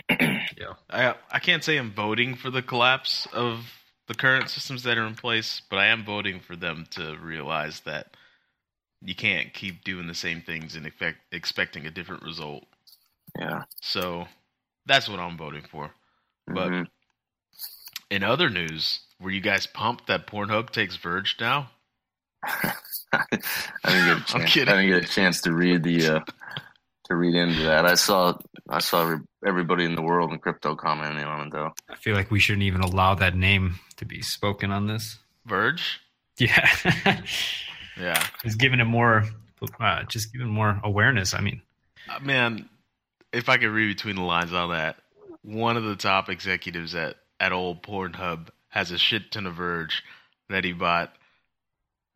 I 0.89 1.15
I 1.31 1.39
can't 1.39 1.63
say 1.63 1.77
I'm 1.77 1.91
voting 1.93 2.35
for 2.35 2.49
the 2.51 2.61
collapse 2.61 3.27
of 3.33 3.65
the 4.07 4.15
current 4.15 4.49
systems 4.49 4.83
that 4.83 4.97
are 4.97 5.07
in 5.07 5.15
place, 5.15 5.61
but 5.69 5.79
I 5.79 5.87
am 5.87 6.05
voting 6.05 6.39
for 6.41 6.55
them 6.55 6.85
to 6.91 7.17
realize 7.17 7.81
that 7.81 8.15
you 9.01 9.15
can't 9.15 9.53
keep 9.53 9.83
doing 9.83 10.07
the 10.07 10.15
same 10.15 10.41
things 10.41 10.75
and 10.75 10.85
expect, 10.85 11.19
expecting 11.31 11.85
a 11.85 11.91
different 11.91 12.23
result. 12.23 12.65
Yeah. 13.39 13.63
So 13.81 14.27
that's 14.85 15.09
what 15.09 15.19
I'm 15.19 15.37
voting 15.37 15.63
for. 15.63 15.91
But 16.47 16.71
Mhm. 16.71 16.87
in 18.09 18.23
other 18.23 18.49
news, 18.49 19.01
were 19.19 19.31
you 19.31 19.41
guys 19.41 19.67
pumped 19.67 20.07
that 20.07 20.27
Pornhub 20.27 20.71
takes 20.71 20.97
Verge 20.97 21.37
now? 21.39 21.71
I 23.83 23.91
didn't 23.91 24.05
get 24.05 24.17
a 24.17 24.23
chance. 24.25 24.67
I 24.67 24.71
didn't 24.75 24.87
get 24.87 25.03
a 25.03 25.07
chance 25.07 25.41
to 25.41 25.53
read 25.53 25.83
the 25.83 26.07
uh, 26.07 26.19
to 27.05 27.15
read 27.15 27.35
into 27.35 27.63
that. 27.63 27.85
I 27.85 27.95
saw 27.95 28.37
I 28.69 28.79
saw 28.79 29.17
everybody 29.45 29.85
in 29.85 29.95
the 29.95 30.01
world 30.01 30.31
in 30.31 30.39
crypto 30.39 30.75
commenting 30.75 31.23
on 31.25 31.47
it 31.47 31.51
though. 31.51 31.73
I 31.89 31.95
feel 31.95 32.15
like 32.15 32.31
we 32.31 32.39
shouldn't 32.39 32.63
even 32.63 32.81
allow 32.81 33.15
that 33.15 33.35
name 33.35 33.79
to 33.97 34.05
be 34.05 34.21
spoken 34.21 34.71
on 34.71 34.87
this. 34.87 35.17
Verge? 35.45 35.99
Yeah, 36.37 36.67
Yeah. 37.99 38.25
just 38.43 38.57
giving 38.57 38.79
it 38.79 38.85
more, 38.85 39.25
uh, 39.79 40.03
just 40.03 40.31
giving 40.33 40.47
more 40.47 40.79
awareness. 40.83 41.33
I 41.33 41.41
mean, 41.41 41.61
Uh, 42.09 42.19
man, 42.21 42.69
if 43.31 43.49
I 43.49 43.57
could 43.57 43.69
read 43.69 43.95
between 43.95 44.15
the 44.15 44.23
lines 44.23 44.51
on 44.53 44.71
that, 44.71 44.97
one 45.43 45.77
of 45.77 45.83
the 45.83 45.95
top 45.95 46.29
executives 46.29 46.95
at, 46.95 47.17
at 47.39 47.51
old 47.51 47.83
Pornhub 47.83 48.47
has 48.69 48.91
a 48.91 48.97
shit 48.97 49.31
ton 49.31 49.45
of 49.45 49.55
Verge 49.55 50.03
that 50.49 50.63
he 50.63 50.73
bought 50.73 51.13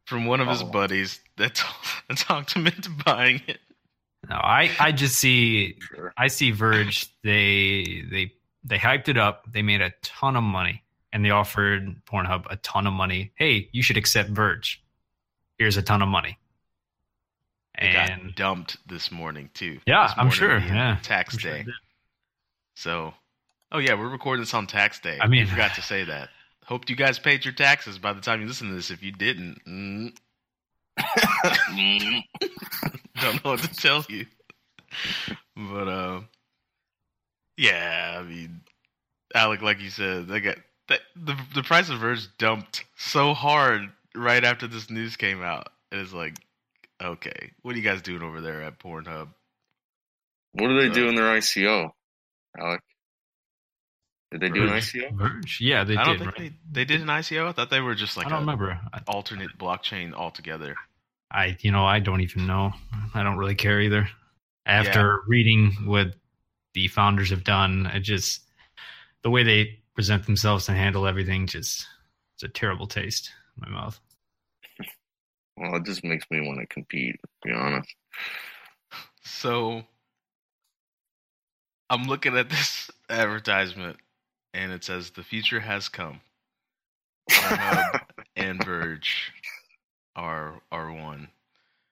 from 0.05 0.25
one 0.25 0.39
of 0.41 0.47
his 0.47 0.61
Oh. 0.63 0.65
buddies 0.65 1.19
that, 1.37 1.55
t- 1.55 1.63
that 2.09 2.17
talked 2.17 2.53
him 2.53 2.65
into 2.67 2.89
buying 2.89 3.41
it. 3.47 3.59
No, 4.29 4.35
I, 4.35 4.71
I 4.79 4.91
just 4.91 5.15
see, 5.17 5.77
Sure. 5.79 6.13
I 6.17 6.27
see 6.27 6.51
Verge. 6.51 7.07
They, 7.23 8.03
they, 8.11 8.33
they 8.63 8.77
hyped 8.77 9.07
it 9.07 9.17
up. 9.17 9.45
They 9.51 9.61
made 9.61 9.81
a 9.81 9.93
ton 10.03 10.35
of 10.35 10.43
money, 10.43 10.83
and 11.13 11.23
they 11.23 11.29
offered 11.29 12.03
Pornhub 12.05 12.45
a 12.49 12.57
ton 12.57 12.87
of 12.87 12.93
money. 12.93 13.31
Hey, 13.35 13.69
you 13.71 13.81
should 13.83 13.97
accept 13.97 14.29
Verge. 14.29 14.83
Here's 15.57 15.77
a 15.77 15.81
ton 15.81 16.01
of 16.01 16.09
money. 16.09 16.37
It 17.77 17.95
And 17.95 18.23
got 18.27 18.35
dumped 18.35 18.77
this 18.87 19.11
morning 19.11 19.49
too. 19.53 19.79
Yeah, 19.85 20.07
This 20.07 20.13
I'm 20.17 20.29
sure, 20.31 20.57
yeah, 20.57 20.97
tax 21.03 21.35
I'm 21.35 21.39
day. 21.51 21.65
So, 22.75 23.13
oh 23.71 23.77
yeah, 23.79 23.93
we're 23.93 24.09
recording 24.09 24.41
this 24.41 24.53
on 24.53 24.67
tax 24.67 24.99
day. 24.99 25.17
I 25.21 25.27
mean- 25.27 25.45
we 25.45 25.49
forgot 25.51 25.75
to 25.75 25.81
say 25.81 26.03
that. 26.05 26.29
Hope 26.65 26.89
you 26.89 26.95
guys 26.97 27.17
paid 27.17 27.45
your 27.45 27.53
taxes 27.53 27.97
by 27.97 28.11
the 28.13 28.19
time 28.19 28.41
you 28.41 28.47
listen 28.47 28.67
to 28.69 28.75
this. 28.75 28.91
If 28.91 29.01
you 29.01 29.11
didn't, 29.13 29.61
Mm. 29.65 30.17
don't 33.21 33.43
know 33.43 33.51
what 33.51 33.59
to 33.59 33.73
tell 33.73 34.05
you. 34.09 34.25
But 35.55 35.87
uh, 35.87 36.21
yeah, 37.57 38.17
I 38.19 38.23
mean, 38.23 38.61
Alec, 39.33 39.61
like 39.61 39.79
you 39.81 39.89
said, 39.89 40.27
they 40.27 40.39
got 40.39 40.57
that, 40.89 41.01
the 41.15 41.37
the 41.53 41.63
price 41.63 41.89
of 41.89 41.99
Verge 41.99 42.27
dumped 42.37 42.85
so 42.95 43.33
hard 43.33 43.89
right 44.15 44.43
after 44.43 44.67
this 44.67 44.89
news 44.89 45.15
came 45.15 45.41
out. 45.41 45.69
It 45.91 45.99
is 45.99 46.13
like, 46.13 46.35
okay, 47.01 47.51
what 47.61 47.75
are 47.75 47.77
you 47.77 47.83
guys 47.83 48.01
doing 48.01 48.21
over 48.21 48.41
there 48.41 48.63
at 48.63 48.79
Pornhub? 48.79 49.29
What 50.53 50.67
do 50.67 50.81
they 50.81 50.89
do 50.89 51.07
in 51.07 51.15
their 51.15 51.25
ICO, 51.25 51.91
Alec? 52.57 52.81
Did 54.31 54.41
they 54.41 54.49
do 54.49 54.63
an 54.63 54.69
ICO? 54.69 55.13
Verge, 55.13 55.59
yeah, 55.61 55.83
they 55.83 55.95
I 55.95 56.03
don't 56.03 56.17
did. 56.17 56.23
think 56.23 56.37
right? 56.37 56.53
they, 56.71 56.81
they 56.81 56.85
did 56.85 57.01
an 57.01 57.07
ICO. 57.07 57.47
I 57.47 57.51
thought 57.53 57.69
they 57.69 57.79
were 57.79 57.95
just 57.95 58.17
like 58.17 58.27
I 58.27 58.29
don't 58.29 58.39
a 58.39 58.41
remember. 58.41 58.79
I, 58.93 59.01
alternate 59.07 59.57
blockchain 59.57 60.13
altogether. 60.13 60.75
I, 61.31 61.57
you 61.61 61.71
know, 61.71 61.85
I 61.85 61.99
don't 61.99 62.21
even 62.21 62.47
know. 62.47 62.71
I 63.13 63.23
don't 63.23 63.37
really 63.37 63.55
care 63.55 63.81
either. 63.81 64.09
After 64.65 65.21
reading 65.27 65.71
what 65.85 66.13
the 66.73 66.87
founders 66.87 67.29
have 67.29 67.43
done, 67.43 67.85
it 67.93 68.01
just 68.01 68.41
the 69.23 69.29
way 69.29 69.43
they 69.43 69.79
present 69.95 70.25
themselves 70.25 70.69
and 70.69 70.77
handle 70.77 71.07
everything 71.07 71.47
just 71.47 71.87
it's 72.35 72.43
a 72.43 72.47
terrible 72.47 72.85
taste 72.85 73.31
in 73.55 73.71
my 73.71 73.79
mouth. 73.79 73.99
Well, 75.57 75.75
it 75.75 75.85
just 75.85 76.03
makes 76.03 76.25
me 76.29 76.45
want 76.45 76.59
to 76.59 76.67
compete, 76.67 77.15
to 77.19 77.49
be 77.49 77.51
honest. 77.51 77.95
So 79.23 79.83
I'm 81.89 82.03
looking 82.03 82.37
at 82.37 82.49
this 82.49 82.91
advertisement 83.09 83.97
and 84.53 84.71
it 84.71 84.83
says 84.83 85.09
the 85.11 85.23
future 85.23 85.59
has 85.59 85.89
come. 85.89 86.21
And 88.37 88.63
Verge 88.63 89.33
are 90.17 90.61
are 90.71 90.91
one. 90.91 91.29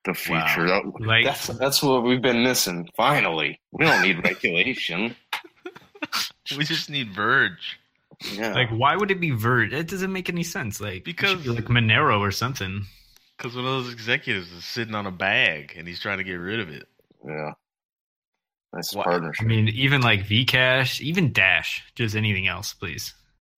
The 0.03 0.13
future. 0.13 0.65
Wow. 0.67 0.81
That- 0.97 1.01
Like 1.05 1.25
that's 1.25 1.47
that's 1.47 1.81
what 1.81 2.03
we've 2.03 2.21
been 2.21 2.43
missing. 2.43 2.89
Finally, 2.97 3.59
we 3.71 3.85
don't 3.85 4.01
need 4.01 4.23
regulation. 4.23 5.15
We 6.55 6.63
just 6.63 6.91
need 6.91 7.11
Verge. 7.15 7.79
Yeah, 8.33 8.53
like 8.53 8.69
why 8.69 8.95
would 8.95 9.09
it 9.09 9.19
be 9.19 9.31
Verge? 9.31 9.73
It 9.73 9.87
doesn't 9.87 10.13
make 10.13 10.29
any 10.29 10.43
sense. 10.43 10.79
Like 10.79 10.97
it 10.97 11.03
Because- 11.05 11.41
be 11.43 11.49
like 11.49 11.65
Monero 11.65 12.19
or 12.19 12.31
something. 12.31 12.85
Because 13.37 13.55
one 13.55 13.65
of 13.65 13.71
those 13.83 13.91
executives 13.91 14.51
is 14.51 14.63
sitting 14.63 14.93
on 14.95 15.07
a 15.07 15.11
bag 15.11 15.73
and 15.75 15.87
he's 15.87 15.99
trying 15.99 16.19
to 16.19 16.23
get 16.23 16.35
rid 16.35 16.59
of 16.59 16.69
it. 16.69 16.87
yeah. 17.27 17.51
Nice 18.73 18.93
Wha- 18.93 19.03
I 19.39 19.43
mean, 19.43 19.69
even 19.69 20.01
like 20.01 20.27
Vcash, 20.27 21.01
even 21.01 21.31
Dash, 21.33 21.83
just 21.95 22.15
anything 22.15 22.47
else, 22.47 22.73
please. 22.73 23.13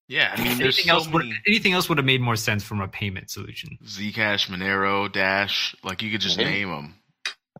Yeah, 0.10 0.34
I 0.36 0.42
mean, 0.42 0.58
there's 0.58 0.78
anything 0.78 0.86
so 0.90 0.94
else 0.94 1.08
would 1.10 1.26
anything 1.46 1.74
else 1.74 1.90
would 1.90 1.98
have 1.98 2.06
made 2.06 2.22
more 2.22 2.38
sense 2.38 2.64
from 2.64 2.80
a 2.82 2.88
payment 2.88 3.30
solution. 3.30 3.78
Zcash, 3.84 4.48
Monero, 4.48 5.12
Dash. 5.12 5.76
Like 5.84 6.02
you 6.02 6.12
could 6.12 6.22
just 6.22 6.38
Yeah. 6.38 6.50
name 6.50 6.70
them. 6.70 6.96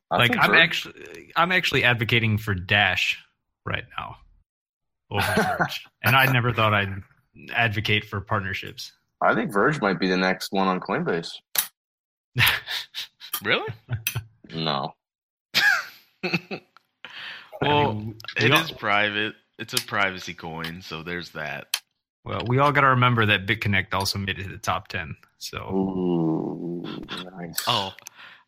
I 0.10 0.18
like 0.18 0.38
I'm 0.38 0.52
Verge- 0.52 0.60
actually 0.62 1.32
I'm 1.36 1.52
actually 1.52 1.84
advocating 1.84 2.38
for 2.38 2.54
Dash 2.54 3.22
right 3.66 3.84
now 3.98 4.16
over 5.12 5.26
Verge, 5.36 5.86
and 6.04 6.16
I 6.16 6.32
never 6.32 6.54
thought 6.54 6.74
I'd 6.74 6.94
advocate 7.54 8.06
for 8.06 8.22
partnerships. 8.22 8.94
I 9.22 9.36
think 9.36 9.52
Verge 9.52 9.82
might 9.82 10.00
be 10.00 10.08
the 10.08 10.16
next 10.18 10.54
one 10.54 10.68
on 10.68 10.80
Coinbase. 10.80 11.30
Really? 13.44 13.68
No, 14.52 14.96
well, 16.24 16.32
I 17.62 17.94
mean, 17.94 18.18
it 18.38 18.44
we 18.46 18.52
all- 18.52 18.62
is 18.62 18.72
private. 18.72 19.36
It's 19.60 19.74
a 19.74 19.86
privacy 19.86 20.34
coin, 20.34 20.82
so 20.82 21.04
there's 21.04 21.30
that. 21.32 21.77
Well, 22.28 22.42
we 22.48 22.60
all 22.60 22.72
got 22.74 22.82
to 22.82 22.88
remember 22.88 23.26
that 23.28 23.46
BitConnect 23.46 23.94
also 23.94 24.20
made 24.20 24.38
it 24.38 24.44
to 24.44 24.50
the 24.50 24.58
top 24.58 24.88
ten. 24.90 25.16
So 25.38 25.58
Ooh, 25.74 26.84
nice. 27.40 27.64
Oh, 27.68 27.94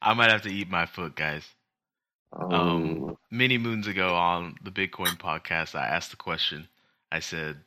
I 0.01 0.13
might 0.13 0.31
have 0.31 0.41
to 0.43 0.49
eat 0.49 0.69
my 0.69 0.85
foot, 0.85 1.15
guys. 1.15 1.43
Oh. 2.33 2.51
Um, 2.51 3.17
many 3.31 3.57
moons 3.57 3.87
ago 3.87 4.15
on 4.15 4.55
the 4.63 4.71
Bitcoin 4.71 5.17
podcast, 5.17 5.75
I 5.75 5.87
asked 5.87 6.11
the 6.11 6.17
question. 6.17 6.67
I 7.11 7.19
said, 7.19 7.57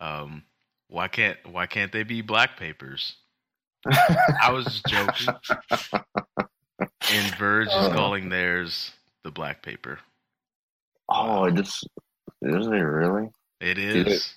um, 0.00 0.44
"Why 0.88 1.08
can't 1.08 1.38
why 1.50 1.66
can't 1.66 1.90
they 1.92 2.02
be 2.04 2.22
black 2.22 2.56
papers?" 2.56 3.16
I 3.84 4.50
was 4.52 4.64
just 4.64 4.86
joking. 4.86 5.34
And 7.12 7.34
Verge 7.36 7.66
is 7.68 7.72
Uh. 7.74 7.92
calling 7.92 8.28
theirs 8.28 8.92
the 9.24 9.30
black 9.30 9.62
paper. 9.62 9.98
oh, 11.08 11.44
it 11.44 11.54
just 11.54 11.86
isn't 12.42 12.72
it 12.72 12.78
really? 12.80 13.28
It 13.60 13.74
Dude, 13.74 14.08
is. 14.08 14.34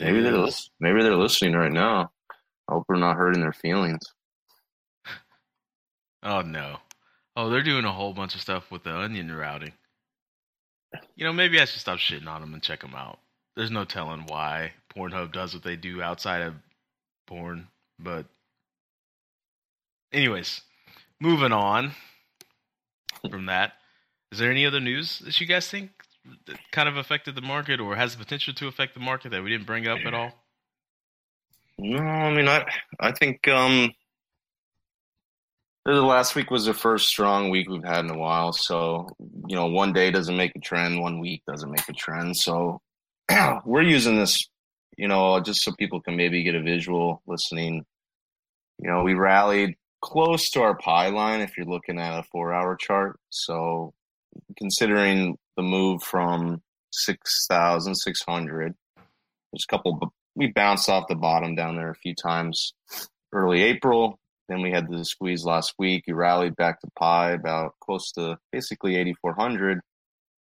Maybe 0.00 0.20
they're 0.22 0.34
is. 0.34 0.38
lis- 0.40 0.70
maybe 0.80 1.02
they're 1.02 1.16
listening 1.16 1.54
right 1.54 1.72
now. 1.72 2.10
I 2.68 2.72
hope 2.74 2.84
we're 2.88 2.96
not 2.96 3.16
hurting 3.16 3.40
their 3.42 3.52
feelings. 3.52 4.02
Oh 6.22 6.42
no. 6.42 6.76
Oh, 7.34 7.48
they're 7.48 7.62
doing 7.62 7.86
a 7.86 7.92
whole 7.92 8.12
bunch 8.12 8.34
of 8.34 8.42
stuff 8.42 8.70
with 8.70 8.84
the 8.84 8.94
onion 8.94 9.32
routing. 9.34 9.72
You 11.16 11.24
know, 11.24 11.32
maybe 11.32 11.58
I 11.58 11.64
should 11.64 11.80
stop 11.80 11.98
shitting 11.98 12.26
on 12.26 12.42
them 12.42 12.52
and 12.52 12.62
check 12.62 12.80
them 12.80 12.94
out. 12.94 13.20
There's 13.56 13.70
no 13.70 13.86
telling 13.86 14.26
why 14.26 14.72
Pornhub 14.94 15.32
does 15.32 15.54
what 15.54 15.62
they 15.62 15.76
do 15.76 16.02
outside 16.02 16.42
of 16.42 16.54
porn, 17.26 17.68
but 17.98 18.26
anyways, 20.12 20.60
moving 21.20 21.52
on 21.52 21.92
from 23.30 23.46
that. 23.46 23.72
Is 24.32 24.38
there 24.38 24.50
any 24.50 24.66
other 24.66 24.80
news 24.80 25.20
that 25.20 25.40
you 25.40 25.46
guys 25.46 25.68
think 25.68 25.90
kind 26.72 26.88
of 26.88 26.96
affected 26.96 27.34
the 27.34 27.40
market 27.40 27.80
or 27.80 27.96
has 27.96 28.16
the 28.16 28.22
potential 28.22 28.54
to 28.54 28.68
affect 28.68 28.94
the 28.94 29.00
market 29.00 29.30
that 29.30 29.42
we 29.42 29.50
didn't 29.50 29.66
bring 29.66 29.86
up 29.86 29.98
at 30.04 30.14
all? 30.14 30.32
No, 31.78 31.98
I 31.98 32.32
mean 32.32 32.48
I 32.48 32.66
I 32.98 33.12
think 33.12 33.46
um 33.48 33.92
the 35.84 36.02
last 36.02 36.34
week 36.34 36.50
was 36.50 36.66
the 36.66 36.74
first 36.74 37.08
strong 37.08 37.50
week 37.50 37.68
we've 37.68 37.84
had 37.84 38.04
in 38.04 38.10
a 38.10 38.18
while. 38.18 38.52
So 38.52 39.08
you 39.48 39.56
know, 39.56 39.66
one 39.66 39.92
day 39.92 40.10
doesn't 40.10 40.36
make 40.36 40.52
a 40.54 40.60
trend, 40.60 41.00
one 41.00 41.20
week 41.20 41.42
doesn't 41.46 41.70
make 41.70 41.88
a 41.88 41.92
trend. 41.92 42.36
So 42.36 42.80
we're 43.64 43.82
using 43.82 44.16
this, 44.16 44.46
you 44.96 45.08
know, 45.08 45.40
just 45.40 45.62
so 45.62 45.72
people 45.78 46.00
can 46.00 46.16
maybe 46.16 46.42
get 46.42 46.54
a 46.54 46.62
visual 46.62 47.22
listening. 47.26 47.84
You 48.78 48.90
know, 48.90 49.02
we 49.02 49.14
rallied 49.14 49.76
close 50.02 50.50
to 50.50 50.62
our 50.62 50.76
pie 50.76 51.08
line 51.08 51.40
if 51.40 51.56
you're 51.56 51.66
looking 51.66 51.98
at 51.98 52.18
a 52.18 52.22
four 52.24 52.52
hour 52.52 52.76
chart. 52.76 53.18
So 53.30 53.92
considering 54.56 55.36
the 55.56 55.62
move 55.62 56.02
from 56.02 56.62
six 56.92 57.46
thousand 57.48 57.94
six 57.94 58.22
hundred, 58.22 58.74
there's 59.52 59.64
a 59.68 59.72
couple 59.72 60.12
we 60.34 60.48
bounced 60.48 60.88
off 60.88 61.08
the 61.08 61.14
bottom 61.14 61.54
down 61.54 61.76
there 61.76 61.90
a 61.90 61.96
few 61.96 62.14
times 62.14 62.72
early 63.32 63.62
April. 63.62 64.18
Then 64.48 64.62
we 64.62 64.70
had 64.70 64.88
the 64.90 65.04
squeeze 65.04 65.44
last 65.44 65.74
week. 65.78 66.04
We 66.06 66.12
rallied 66.12 66.56
back 66.56 66.80
to 66.80 66.88
pi 66.98 67.32
about 67.32 67.74
close 67.80 68.10
to 68.12 68.36
basically 68.50 68.96
8,400. 68.96 69.80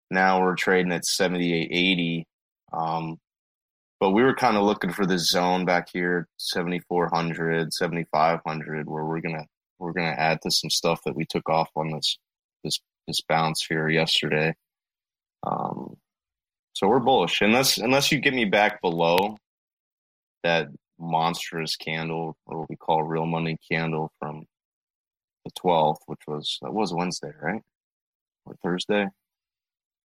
Now 0.09 0.41
we're 0.41 0.55
trading 0.55 0.91
at 0.91 1.05
7,880. 1.05 2.25
Um, 2.73 3.19
but 3.99 4.11
we 4.11 4.23
were 4.23 4.33
kind 4.33 4.57
of 4.57 4.63
looking 4.63 4.91
for 4.91 5.05
this 5.05 5.27
zone 5.27 5.65
back 5.65 5.89
here, 5.93 6.27
7,400, 6.37 7.71
7,500, 7.71 8.89
where 8.89 9.05
we're 9.05 9.21
gonna 9.21 9.45
we're 9.77 9.93
gonna 9.93 10.15
add 10.17 10.41
to 10.41 10.49
some 10.49 10.71
stuff 10.71 11.01
that 11.05 11.15
we 11.15 11.25
took 11.25 11.47
off 11.47 11.69
on 11.75 11.91
this 11.91 12.17
this 12.63 12.79
this 13.07 13.21
bounce 13.21 13.63
here 13.63 13.87
yesterday. 13.89 14.55
Um, 15.43 15.97
so 16.73 16.87
we're 16.87 16.99
bullish 16.99 17.41
unless 17.41 17.77
unless 17.77 18.11
you 18.11 18.19
get 18.19 18.33
me 18.33 18.45
back 18.45 18.81
below 18.81 19.37
that 20.43 20.67
monstrous 20.99 21.75
candle, 21.75 22.35
or 22.45 22.59
what 22.59 22.69
we 22.69 22.75
call 22.75 23.03
real 23.03 23.25
money 23.25 23.57
candle 23.69 24.11
from 24.19 24.45
the 25.45 25.51
12th, 25.51 25.97
which 26.05 26.21
was 26.27 26.57
that 26.61 26.73
was 26.73 26.93
Wednesday, 26.93 27.33
right? 27.41 27.61
Or 28.45 28.55
Thursday, 28.63 29.07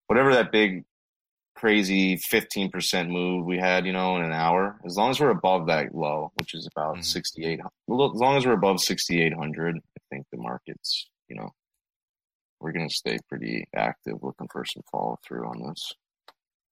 whatever 0.07 0.33
that 0.33 0.51
big 0.51 0.83
crazy 1.55 2.17
15% 2.17 3.09
move 3.09 3.43
we 3.45 3.57
had, 3.57 3.83
you 3.85 3.91
know, 3.91 4.15
in 4.15 4.23
an 4.23 4.31
hour. 4.31 4.79
As 4.85 4.95
long 4.95 5.09
as 5.09 5.19
we're 5.19 5.31
above 5.31 5.65
that 5.67 5.93
low, 5.95 6.31
which 6.35 6.53
is 6.53 6.67
about 6.67 6.97
Mhm. 6.97 7.03
68, 7.03 7.59
as 7.59 7.65
long 7.87 8.37
as 8.37 8.45
we're 8.45 8.53
above 8.53 8.79
6,800, 8.79 9.75
I 9.75 9.99
think 10.11 10.27
the 10.31 10.37
market's, 10.37 11.09
you 11.27 11.35
know, 11.35 11.49
we're 12.59 12.71
going 12.71 12.89
to 12.89 12.95
stay 12.95 13.17
pretty 13.29 13.65
active 13.75 14.15
looking 14.21 14.47
for 14.51 14.65
some 14.65 14.83
follow 14.91 15.17
through 15.25 15.47
on 15.47 15.67
this. 15.67 15.93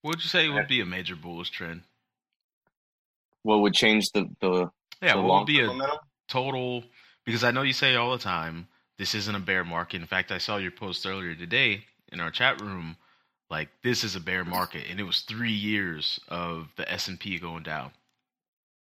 What 0.01 0.15
would 0.15 0.23
you 0.23 0.29
say 0.29 0.49
would 0.49 0.67
be 0.67 0.81
a 0.81 0.85
major 0.85 1.15
bullish 1.15 1.49
trend? 1.49 1.81
What 3.43 3.61
would 3.61 3.73
change 3.73 4.11
the, 4.11 4.25
the, 4.41 4.69
Yeah, 5.01 5.15
the 5.15 5.21
what 5.21 5.39
would 5.39 5.47
be 5.47 5.61
a 5.61 5.67
momentum? 5.67 5.97
total 6.27 6.83
because 7.25 7.43
I 7.43 7.51
know 7.51 7.61
you 7.61 7.73
say 7.73 7.95
all 7.95 8.11
the 8.11 8.23
time 8.23 8.67
this 8.97 9.13
isn't 9.13 9.35
a 9.35 9.39
bear 9.39 9.63
market. 9.63 10.01
In 10.01 10.07
fact, 10.07 10.31
I 10.31 10.37
saw 10.37 10.57
your 10.57 10.71
post 10.71 11.05
earlier 11.05 11.35
today 11.35 11.85
in 12.11 12.19
our 12.19 12.31
chat 12.31 12.61
room 12.61 12.97
like 13.49 13.69
this 13.83 14.03
is 14.03 14.15
a 14.15 14.19
bear 14.19 14.45
market 14.45 14.85
and 14.89 14.99
it 14.99 15.03
was 15.03 15.21
3 15.21 15.51
years 15.51 16.19
of 16.27 16.69
the 16.77 16.91
S&P 16.91 17.37
going 17.39 17.63
down. 17.63 17.91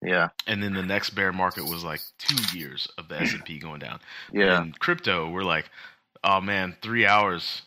Yeah. 0.03 0.29
And 0.47 0.61
then 0.61 0.73
the 0.73 0.83
next 0.83 1.11
bear 1.11 1.31
market 1.31 1.65
was 1.65 1.83
like 1.83 2.01
2 2.19 2.57
years 2.57 2.87
of 2.97 3.07
the 3.07 3.21
S&P 3.21 3.59
going 3.59 3.79
down. 3.79 3.99
Yeah. 4.31 4.61
In 4.61 4.71
crypto, 4.73 5.29
we're 5.29 5.43
like, 5.43 5.69
"Oh 6.23 6.41
man, 6.41 6.75
3 6.81 7.05
hours 7.05 7.63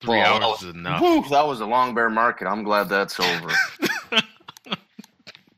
3 0.00 0.10
Well, 0.18 0.42
hours 0.42 0.62
is 0.62 0.74
enough." 0.74 1.00
Whew, 1.00 1.24
that 1.30 1.46
was 1.46 1.60
a 1.60 1.66
long 1.66 1.94
bear 1.94 2.10
market. 2.10 2.46
I'm 2.46 2.62
glad 2.64 2.88
that's 2.88 3.18
over. 3.20 3.48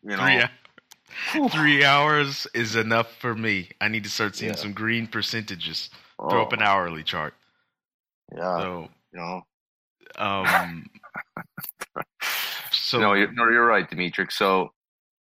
You 0.03 0.17
know, 0.17 0.49
Three, 1.33 1.49
three 1.51 1.85
hours 1.85 2.47
is 2.55 2.77
enough 2.77 3.15
for 3.17 3.35
me. 3.35 3.71
I 3.81 3.89
need 3.89 4.05
to 4.05 4.11
start 4.11 4.37
seeing 4.37 4.53
Yeah. 4.53 4.57
some 4.57 4.73
green 4.73 5.07
percentages. 5.07 5.91
Throw 6.19 6.43
up 6.43 6.53
oh, 6.53 6.57
an 6.57 6.63
hourly 6.63 7.03
chart. 7.03 7.35
Yeah, 8.35 8.57
So, 8.57 8.89
you 9.13 9.21
know, 9.21 9.43
um, 10.17 10.89
so 12.73 13.01
no, 13.01 13.13
you're, 13.15 13.33
no, 13.33 13.49
you're 13.51 13.67
right, 13.67 13.89
Dimitri. 13.89 14.27
So, 14.31 14.73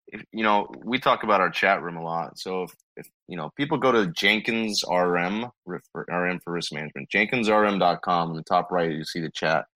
if, 0.07 0.23
you 0.33 0.43
know, 0.43 0.69
we 0.85 0.99
talk 0.99 1.23
about 1.23 1.41
our 1.41 1.51
chat 1.51 1.83
room 1.83 1.97
a 1.97 2.03
lot. 2.03 2.39
So, 2.39 2.65
if, 2.65 2.75
if 2.99 3.09
you 3.29 3.37
know, 3.37 3.51
people 3.57 3.79
go 3.79 3.93
to 3.93 4.09
Jenkins 4.09 4.85
RM, 4.89 5.47
for, 5.65 6.05
RM 6.09 6.41
for 6.41 6.53
risk 6.53 6.73
management, 6.73 7.09
JenkinsRM.com. 7.11 8.31
In 8.31 8.37
the 8.37 8.43
top 8.43 8.71
right, 8.71 8.91
you 8.91 9.05
see 9.05 9.21
the 9.21 9.31
chat. 9.31 9.67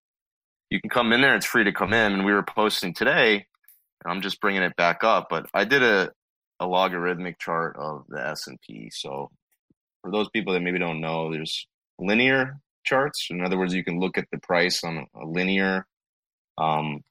You 0.69 0.81
can 0.81 0.89
come 0.89 1.13
in 1.13 1.21
there. 1.21 1.35
It's 1.35 1.45
free 1.45 1.63
to 1.63 1.71
come 1.71 1.93
in. 1.93 2.13
And 2.13 2.25
we 2.25 2.33
were 2.33 2.43
posting 2.43 2.93
today. 2.93 3.45
I'm 4.05 4.21
just 4.21 4.41
bringing 4.41 4.63
it 4.63 4.75
back 4.75 5.03
up, 5.03 5.27
but 5.29 5.45
I 5.53 5.63
did 5.63 5.81
a 5.81 6.11
a 6.59 6.67
logarithmic 6.67 7.39
chart 7.39 7.75
of 7.77 8.05
the 8.09 8.25
S 8.25 8.47
and 8.47 8.59
P. 8.61 8.89
So, 8.91 9.31
for 10.01 10.11
those 10.11 10.29
people 10.29 10.53
that 10.53 10.61
maybe 10.61 10.79
don't 10.79 11.01
know, 11.01 11.31
there's 11.31 11.67
linear 11.99 12.59
charts. 12.85 13.27
In 13.29 13.43
other 13.43 13.57
words, 13.57 13.73
you 13.73 13.83
can 13.83 13.99
look 13.99 14.17
at 14.17 14.27
the 14.31 14.39
price 14.39 14.83
on 14.83 15.07
a 15.15 15.25
linear 15.25 15.85
um, 16.57 17.01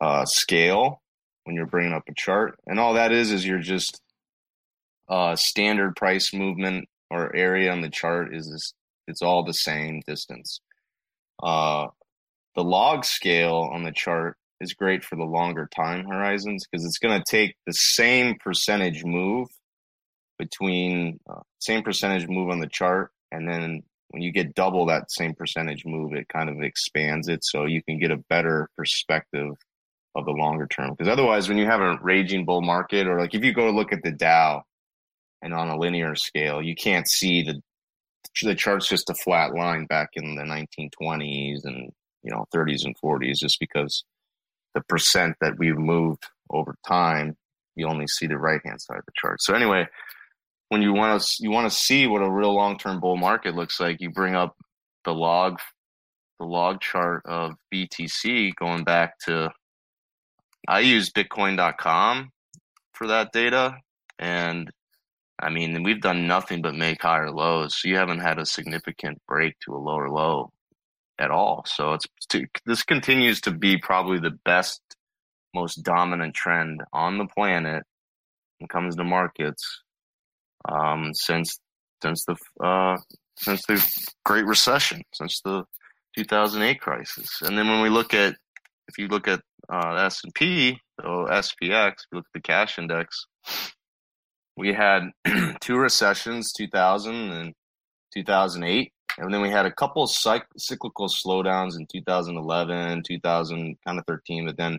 uh, 0.00 0.24
scale 0.26 1.00
when 1.44 1.56
you're 1.56 1.66
bringing 1.66 1.94
up 1.94 2.04
a 2.08 2.14
chart, 2.14 2.58
and 2.66 2.78
all 2.78 2.94
that 2.94 3.12
is 3.12 3.32
is 3.32 3.46
you're 3.46 3.58
just 3.58 4.00
uh, 5.08 5.36
standard 5.36 5.96
price 5.96 6.32
movement 6.34 6.88
or 7.10 7.34
area 7.34 7.72
on 7.72 7.80
the 7.80 7.90
chart 7.90 8.34
is 8.34 8.50
this, 8.50 8.74
it's 9.06 9.22
all 9.22 9.44
the 9.44 9.54
same 9.54 10.02
distance. 10.06 10.60
Uh, 11.42 11.88
the 12.54 12.64
log 12.64 13.04
scale 13.04 13.70
on 13.72 13.84
the 13.84 13.92
chart 13.92 14.36
is 14.60 14.74
great 14.74 15.04
for 15.04 15.16
the 15.16 15.24
longer 15.24 15.68
time 15.74 16.04
horizons 16.04 16.66
because 16.66 16.84
it's 16.84 16.98
going 16.98 17.16
to 17.16 17.30
take 17.30 17.54
the 17.66 17.72
same 17.72 18.36
percentage 18.38 19.04
move 19.04 19.48
between 20.38 21.18
uh, 21.28 21.40
same 21.60 21.82
percentage 21.82 22.28
move 22.28 22.50
on 22.50 22.60
the 22.60 22.66
chart 22.66 23.10
and 23.32 23.48
then 23.48 23.82
when 24.10 24.22
you 24.22 24.32
get 24.32 24.54
double 24.54 24.86
that 24.86 25.10
same 25.10 25.34
percentage 25.34 25.84
move 25.84 26.12
it 26.12 26.28
kind 26.28 26.48
of 26.48 26.60
expands 26.62 27.28
it 27.28 27.44
so 27.44 27.64
you 27.64 27.82
can 27.82 27.98
get 27.98 28.10
a 28.10 28.16
better 28.28 28.68
perspective 28.76 29.54
of 30.14 30.24
the 30.24 30.32
longer 30.32 30.66
term 30.66 30.90
because 30.90 31.10
otherwise 31.10 31.48
when 31.48 31.58
you 31.58 31.66
have 31.66 31.80
a 31.80 31.98
raging 32.02 32.44
bull 32.44 32.62
market 32.62 33.06
or 33.06 33.18
like 33.20 33.34
if 33.34 33.44
you 33.44 33.52
go 33.52 33.70
look 33.70 33.92
at 33.92 34.02
the 34.02 34.12
dow 34.12 34.62
and 35.42 35.54
on 35.54 35.68
a 35.68 35.78
linear 35.78 36.14
scale 36.14 36.62
you 36.62 36.74
can't 36.74 37.08
see 37.08 37.42
the 37.42 37.60
the 38.42 38.54
chart's 38.54 38.88
just 38.88 39.10
a 39.10 39.14
flat 39.14 39.54
line 39.54 39.86
back 39.86 40.10
in 40.14 40.36
the 40.36 40.42
1920s 40.42 41.64
and 41.64 41.90
you 42.22 42.30
know 42.30 42.46
30s 42.54 42.84
and 42.84 42.96
40s 43.02 43.38
just 43.38 43.58
because 43.58 44.04
the 44.74 44.82
percent 44.82 45.34
that 45.40 45.58
we've 45.58 45.78
moved 45.78 46.24
over 46.50 46.76
time 46.86 47.36
you 47.74 47.86
only 47.86 48.06
see 48.06 48.26
the 48.26 48.38
right 48.38 48.60
hand 48.64 48.80
side 48.80 48.98
of 48.98 49.04
the 49.06 49.12
chart. 49.16 49.40
So 49.40 49.54
anyway 49.54 49.86
when 50.68 50.82
you 50.82 50.92
want 50.92 51.20
to 51.20 51.42
you 51.42 51.50
want 51.50 51.70
to 51.70 51.76
see 51.76 52.06
what 52.06 52.22
a 52.22 52.30
real 52.30 52.54
long 52.54 52.78
term 52.78 53.00
bull 53.00 53.16
market 53.16 53.54
looks 53.54 53.80
like 53.80 54.00
you 54.00 54.10
bring 54.10 54.34
up 54.34 54.56
the 55.04 55.12
log 55.12 55.58
the 56.38 56.46
log 56.46 56.80
chart 56.80 57.22
of 57.24 57.54
BTC 57.72 58.54
going 58.56 58.84
back 58.84 59.18
to 59.20 59.50
I 60.68 60.80
use 60.80 61.10
bitcoin.com 61.10 62.30
for 62.92 63.06
that 63.06 63.32
data 63.32 63.76
and 64.18 64.70
I 65.40 65.50
mean, 65.50 65.82
we've 65.82 66.00
done 66.00 66.26
nothing 66.26 66.62
but 66.62 66.74
make 66.74 67.02
higher 67.02 67.30
lows. 67.30 67.76
So 67.76 67.88
you 67.88 67.96
haven't 67.96 68.20
had 68.20 68.38
a 68.38 68.46
significant 68.46 69.20
break 69.26 69.54
to 69.60 69.74
a 69.74 69.78
lower 69.78 70.08
low 70.08 70.50
at 71.18 71.30
all. 71.30 71.64
So 71.66 71.94
it's 71.94 72.06
this 72.66 72.82
continues 72.82 73.40
to 73.42 73.50
be 73.50 73.78
probably 73.78 74.18
the 74.18 74.36
best, 74.44 74.80
most 75.54 75.82
dominant 75.82 76.34
trend 76.34 76.82
on 76.92 77.18
the 77.18 77.26
planet 77.26 77.84
when 78.58 78.66
it 78.66 78.70
comes 78.70 78.96
to 78.96 79.04
markets 79.04 79.82
um, 80.68 81.12
since 81.14 81.58
since 82.02 82.24
the 82.24 82.36
uh, 82.64 82.96
since 83.36 83.64
the 83.66 83.84
Great 84.24 84.46
Recession, 84.46 85.02
since 85.14 85.40
the 85.44 85.64
2008 86.16 86.80
crisis. 86.80 87.28
And 87.42 87.56
then 87.56 87.68
when 87.68 87.80
we 87.82 87.88
look 87.90 88.14
at 88.14 88.34
if 88.88 88.98
you 88.98 89.08
look 89.08 89.28
at 89.28 89.40
uh, 89.72 89.94
S 89.94 90.20
and 90.24 90.34
P, 90.34 90.80
or 91.04 91.28
SPX, 91.28 91.92
if 91.92 92.06
you 92.10 92.18
look 92.18 92.26
at 92.26 92.34
the 92.34 92.40
cash 92.40 92.78
index 92.78 93.26
we 94.58 94.72
had 94.72 95.10
two 95.60 95.78
recessions, 95.78 96.52
2000 96.52 97.14
and 97.14 97.54
2008. 98.12 98.92
And 99.18 99.32
then 99.32 99.40
we 99.40 99.50
had 99.50 99.66
a 99.66 99.72
couple 99.72 100.06
cyclical 100.06 101.08
slowdowns 101.08 101.76
in 101.76 101.86
2011, 101.90 103.02
2000, 103.04 103.76
kind 103.86 103.98
of 103.98 104.04
13. 104.06 104.46
But 104.46 104.56
then 104.56 104.78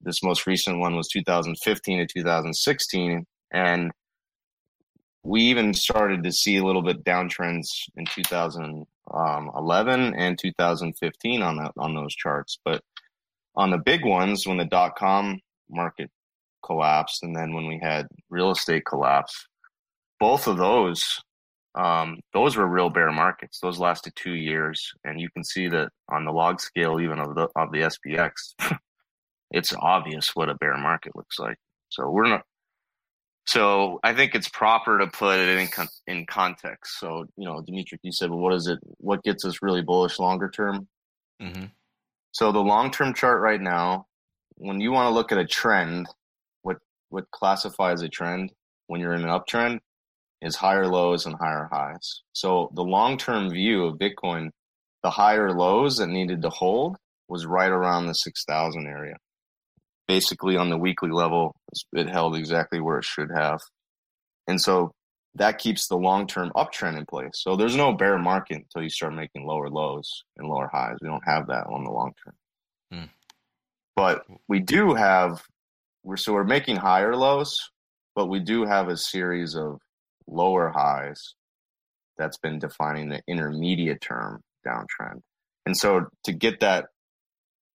this 0.00 0.22
most 0.22 0.46
recent 0.46 0.78
one 0.78 0.96
was 0.96 1.08
2015 1.08 1.98
to 1.98 2.06
2016. 2.06 3.26
And 3.52 3.90
we 5.22 5.42
even 5.42 5.74
started 5.74 6.22
to 6.24 6.32
see 6.32 6.56
a 6.56 6.64
little 6.64 6.82
bit 6.82 7.04
downtrends 7.04 7.68
in 7.96 8.06
2011 8.06 8.86
um, 9.12 10.14
and 10.16 10.38
2015 10.38 11.42
on 11.42 11.56
that 11.56 11.72
on 11.76 11.94
those 11.94 12.14
charts. 12.14 12.58
But 12.64 12.82
on 13.56 13.70
the 13.70 13.78
big 13.78 14.04
ones, 14.04 14.46
when 14.46 14.56
the 14.56 14.64
dot 14.64 14.96
com 14.96 15.40
market 15.68 16.10
collapsed 16.64 17.22
and 17.22 17.34
then 17.34 17.54
when 17.54 17.66
we 17.66 17.78
had 17.82 18.06
real 18.28 18.50
estate 18.50 18.84
collapse 18.84 19.46
both 20.18 20.46
of 20.46 20.58
those 20.58 21.20
um, 21.74 22.18
those 22.34 22.56
were 22.56 22.66
real 22.66 22.90
bear 22.90 23.12
markets. 23.12 23.60
Those 23.60 23.78
lasted 23.78 24.14
two 24.16 24.34
years 24.34 24.92
and 25.04 25.20
you 25.20 25.28
can 25.30 25.44
see 25.44 25.68
that 25.68 25.90
on 26.08 26.24
the 26.24 26.32
log 26.32 26.60
scale 26.60 27.00
even 27.00 27.20
of 27.20 27.34
the 27.34 27.48
of 27.56 27.70
the 27.70 27.78
spx 27.78 28.32
it's 29.50 29.72
obvious 29.78 30.30
what 30.34 30.48
a 30.48 30.54
bear 30.54 30.76
market 30.76 31.14
looks 31.14 31.38
like. 31.38 31.56
So 31.88 32.10
we're 32.10 32.28
not 32.28 32.42
so 33.46 33.98
i 34.04 34.12
think 34.14 34.34
it's 34.34 34.48
proper 34.50 34.98
to 34.98 35.06
put 35.06 35.38
it 35.38 35.58
in 35.58 35.88
in 36.06 36.26
context. 36.26 36.98
So 36.98 37.26
you 37.36 37.46
know 37.46 37.62
dimitri 37.62 37.98
you 38.02 38.12
said 38.12 38.30
well 38.30 38.40
what 38.40 38.54
is 38.54 38.66
it 38.66 38.78
what 38.98 39.22
gets 39.22 39.44
us 39.44 39.62
really 39.62 39.82
bullish 39.82 40.18
longer 40.18 40.50
term? 40.50 40.88
Mm-hmm. 41.40 41.66
so 42.32 42.52
the 42.52 42.58
long 42.58 42.90
term 42.90 43.14
chart 43.14 43.40
right 43.40 43.60
now 43.60 44.04
when 44.56 44.78
you 44.78 44.92
want 44.92 45.06
to 45.06 45.14
look 45.14 45.32
at 45.32 45.38
a 45.38 45.46
trend 45.46 46.06
what 47.10 47.30
classifies 47.30 48.02
a 48.02 48.08
trend 48.08 48.52
when 48.86 49.00
you're 49.00 49.14
in 49.14 49.24
an 49.24 49.28
uptrend 49.28 49.78
is 50.42 50.56
higher 50.56 50.86
lows 50.86 51.26
and 51.26 51.36
higher 51.38 51.68
highs. 51.70 52.22
So 52.32 52.70
the 52.74 52.82
long 52.82 53.18
term 53.18 53.50
view 53.50 53.84
of 53.84 53.98
Bitcoin, 53.98 54.50
the 55.02 55.10
higher 55.10 55.52
lows 55.52 55.98
that 55.98 56.08
needed 56.08 56.42
to 56.42 56.50
hold 56.50 56.96
was 57.28 57.46
right 57.46 57.70
around 57.70 58.06
the 58.06 58.14
6,000 58.14 58.86
area. 58.86 59.16
Basically, 60.08 60.56
on 60.56 60.70
the 60.70 60.78
weekly 60.78 61.10
level, 61.10 61.54
it 61.92 62.08
held 62.08 62.36
exactly 62.36 62.80
where 62.80 62.98
it 62.98 63.04
should 63.04 63.30
have. 63.30 63.60
And 64.48 64.60
so 64.60 64.90
that 65.36 65.58
keeps 65.58 65.86
the 65.86 65.96
long 65.96 66.26
term 66.26 66.50
uptrend 66.56 66.98
in 66.98 67.06
place. 67.06 67.32
So 67.34 67.54
there's 67.54 67.76
no 67.76 67.92
bear 67.92 68.18
market 68.18 68.56
until 68.56 68.82
you 68.82 68.90
start 68.90 69.14
making 69.14 69.46
lower 69.46 69.68
lows 69.68 70.24
and 70.36 70.48
lower 70.48 70.68
highs. 70.72 70.96
We 71.00 71.08
don't 71.08 71.26
have 71.26 71.46
that 71.46 71.66
on 71.66 71.84
the 71.84 71.90
long 71.90 72.12
term. 72.24 72.34
Hmm. 72.92 73.10
But 73.94 74.24
we 74.48 74.58
do 74.58 74.94
have 74.94 75.42
we're 76.02 76.16
so 76.16 76.32
we're 76.32 76.44
making 76.44 76.76
higher 76.76 77.14
lows, 77.14 77.56
but 78.14 78.26
we 78.26 78.40
do 78.40 78.64
have 78.64 78.88
a 78.88 78.96
series 78.96 79.54
of 79.54 79.78
lower 80.26 80.70
highs 80.70 81.34
that's 82.18 82.38
been 82.38 82.58
defining 82.58 83.08
the 83.08 83.20
intermediate 83.26 84.00
term 84.00 84.40
downtrend. 84.66 85.20
And 85.66 85.76
so 85.76 86.06
to 86.24 86.32
get 86.32 86.60
that, 86.60 86.86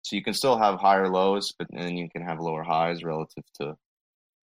so 0.03 0.15
you 0.15 0.23
can 0.23 0.33
still 0.33 0.57
have 0.57 0.79
higher 0.79 1.09
lows, 1.09 1.53
but 1.57 1.67
then 1.71 1.95
you 1.95 2.09
can 2.09 2.23
have 2.23 2.39
lower 2.39 2.63
highs 2.63 3.03
relative 3.03 3.43
to 3.61 3.75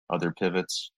other 0.10 0.32
pivots. 0.32 0.92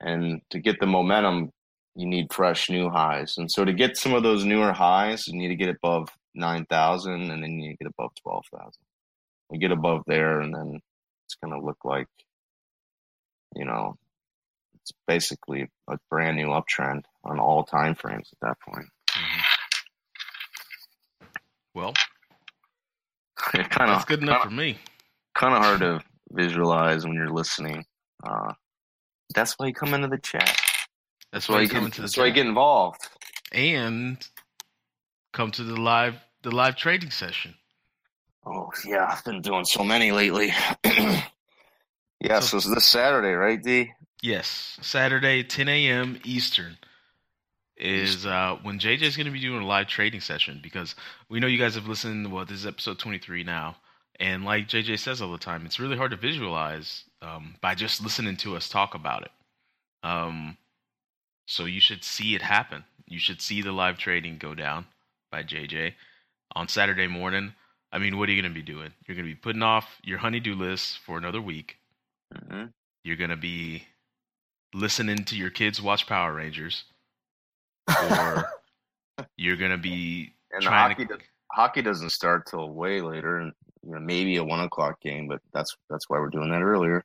And 0.00 0.40
to 0.50 0.60
get 0.60 0.78
the 0.78 0.86
momentum, 0.86 1.50
you 1.96 2.06
need 2.06 2.32
fresh 2.32 2.70
new 2.70 2.88
highs. 2.90 3.34
And 3.38 3.50
so 3.50 3.64
to 3.64 3.72
get 3.72 3.96
some 3.96 4.14
of 4.14 4.22
those 4.22 4.44
newer 4.44 4.72
highs, 4.72 5.26
you 5.26 5.38
need 5.38 5.48
to 5.48 5.56
get 5.56 5.70
above 5.70 6.08
9,000 6.34 7.30
and 7.30 7.42
then 7.42 7.58
you 7.58 7.76
get 7.80 7.88
above 7.88 8.10
12,000. 8.22 8.72
You 9.50 9.58
get 9.58 9.72
above 9.72 10.02
there 10.06 10.40
and 10.40 10.54
then 10.54 10.80
it's 11.26 11.36
going 11.42 11.52
to 11.52 11.64
look 11.64 11.84
like, 11.84 12.08
you 13.54 13.64
know, 13.64 13.96
it's 14.80 14.92
basically 15.06 15.68
a 15.88 15.98
brand 16.08 16.36
new 16.36 16.48
uptrend 16.48 17.02
on 17.24 17.40
all 17.40 17.64
time 17.64 17.94
frames 17.94 18.30
at 18.32 18.48
that 18.48 18.60
point. 18.60 18.86
Mm-hmm. 19.10 19.40
Well, 21.74 21.92
kind 23.36 23.90
of 23.90 24.06
good 24.06 24.22
enough 24.22 24.42
kinda, 24.42 24.48
for 24.48 24.54
me. 24.54 24.78
Kind 25.34 25.54
of 25.54 25.62
hard 25.62 25.80
to 25.80 26.00
visualize 26.30 27.04
when 27.04 27.14
you're 27.14 27.28
listening. 27.28 27.84
Uh, 28.24 28.52
that's 29.34 29.54
why 29.58 29.66
you 29.66 29.74
come 29.74 29.92
into 29.92 30.08
the 30.08 30.18
chat. 30.18 30.44
That's, 30.44 30.68
that's 31.32 31.48
why 31.48 31.60
you 31.62 31.68
come 31.68 31.84
get. 31.84 31.94
That's 31.94 32.14
chat. 32.14 32.22
why 32.22 32.26
you 32.28 32.32
get 32.32 32.46
involved 32.46 33.08
and 33.52 34.18
come 35.32 35.50
to 35.50 35.64
the 35.64 35.76
live 35.76 36.14
the 36.42 36.54
live 36.54 36.76
trading 36.76 37.10
session. 37.10 37.54
Oh 38.46 38.70
yeah, 38.84 39.06
I've 39.10 39.24
been 39.24 39.42
doing 39.42 39.64
so 39.64 39.82
many 39.82 40.12
lately. 40.12 40.52
yeah, 40.84 42.40
so, 42.40 42.60
so 42.60 42.74
this 42.74 42.84
Saturday, 42.84 43.32
right, 43.32 43.60
D? 43.60 43.92
Yes, 44.22 44.78
Saturday, 44.80 45.42
10 45.42 45.68
a.m. 45.68 46.20
Eastern 46.24 46.78
is 47.76 48.24
uh, 48.24 48.56
when 48.62 48.78
JJ 48.78 49.02
is 49.02 49.16
going 49.16 49.26
to 49.26 49.32
be 49.32 49.40
doing 49.40 49.62
a 49.62 49.66
live 49.66 49.88
trading 49.88 50.20
session 50.20 50.60
because 50.62 50.94
we 51.28 51.40
know 51.40 51.48
you 51.48 51.58
guys 51.58 51.74
have 51.74 51.88
listened. 51.88 52.32
Well, 52.32 52.44
this 52.44 52.58
is 52.58 52.66
episode 52.66 53.00
23 53.00 53.42
now, 53.42 53.76
and 54.20 54.44
like 54.44 54.68
JJ 54.68 55.00
says 55.00 55.20
all 55.20 55.32
the 55.32 55.38
time, 55.38 55.66
it's 55.66 55.80
really 55.80 55.96
hard 55.96 56.12
to 56.12 56.16
visualize 56.16 57.02
um, 57.22 57.56
by 57.60 57.74
just 57.74 58.00
listening 58.00 58.36
to 58.38 58.56
us 58.56 58.68
talk 58.68 58.94
about 58.94 59.22
it. 59.22 59.30
Um, 60.04 60.56
so 61.46 61.64
you 61.64 61.80
should 61.80 62.04
see 62.04 62.36
it 62.36 62.42
happen. 62.42 62.84
You 63.06 63.18
should 63.18 63.42
see 63.42 63.60
the 63.60 63.72
live 63.72 63.98
trading 63.98 64.38
go 64.38 64.54
down 64.54 64.86
by 65.32 65.42
JJ 65.42 65.94
on 66.54 66.68
Saturday 66.68 67.08
morning. 67.08 67.54
I 67.92 67.98
mean, 67.98 68.18
what 68.18 68.28
are 68.28 68.32
you 68.32 68.42
going 68.42 68.52
to 68.52 68.54
be 68.54 68.64
doing? 68.64 68.92
You're 69.06 69.16
going 69.16 69.26
to 69.26 69.32
be 69.32 69.38
putting 69.38 69.62
off 69.62 70.00
your 70.02 70.18
honeydew 70.18 70.54
list 70.54 70.98
for 70.98 71.18
another 71.18 71.40
week. 71.40 71.78
Mm-hmm. 72.34 72.66
You're 73.04 73.16
going 73.16 73.30
to 73.30 73.36
be 73.36 73.84
listening 74.74 75.24
to 75.24 75.36
your 75.36 75.50
kids 75.50 75.80
watch 75.80 76.06
Power 76.06 76.34
Rangers, 76.34 76.84
or 77.88 78.48
you're 79.36 79.56
going 79.56 79.70
to 79.70 79.78
be 79.78 80.34
and 80.52 80.62
trying 80.62 80.90
hockey, 80.90 81.06
to... 81.06 81.18
hockey 81.52 81.82
doesn't 81.82 82.10
start 82.10 82.46
till 82.46 82.68
way 82.70 83.00
later, 83.00 83.38
and 83.38 83.52
you 83.84 83.92
know, 83.92 84.00
maybe 84.00 84.36
a 84.36 84.44
one 84.44 84.60
o'clock 84.60 85.00
game, 85.00 85.28
but 85.28 85.40
that's 85.52 85.76
that's 85.88 86.08
why 86.08 86.18
we're 86.18 86.30
doing 86.30 86.50
that 86.50 86.62
earlier. 86.62 87.04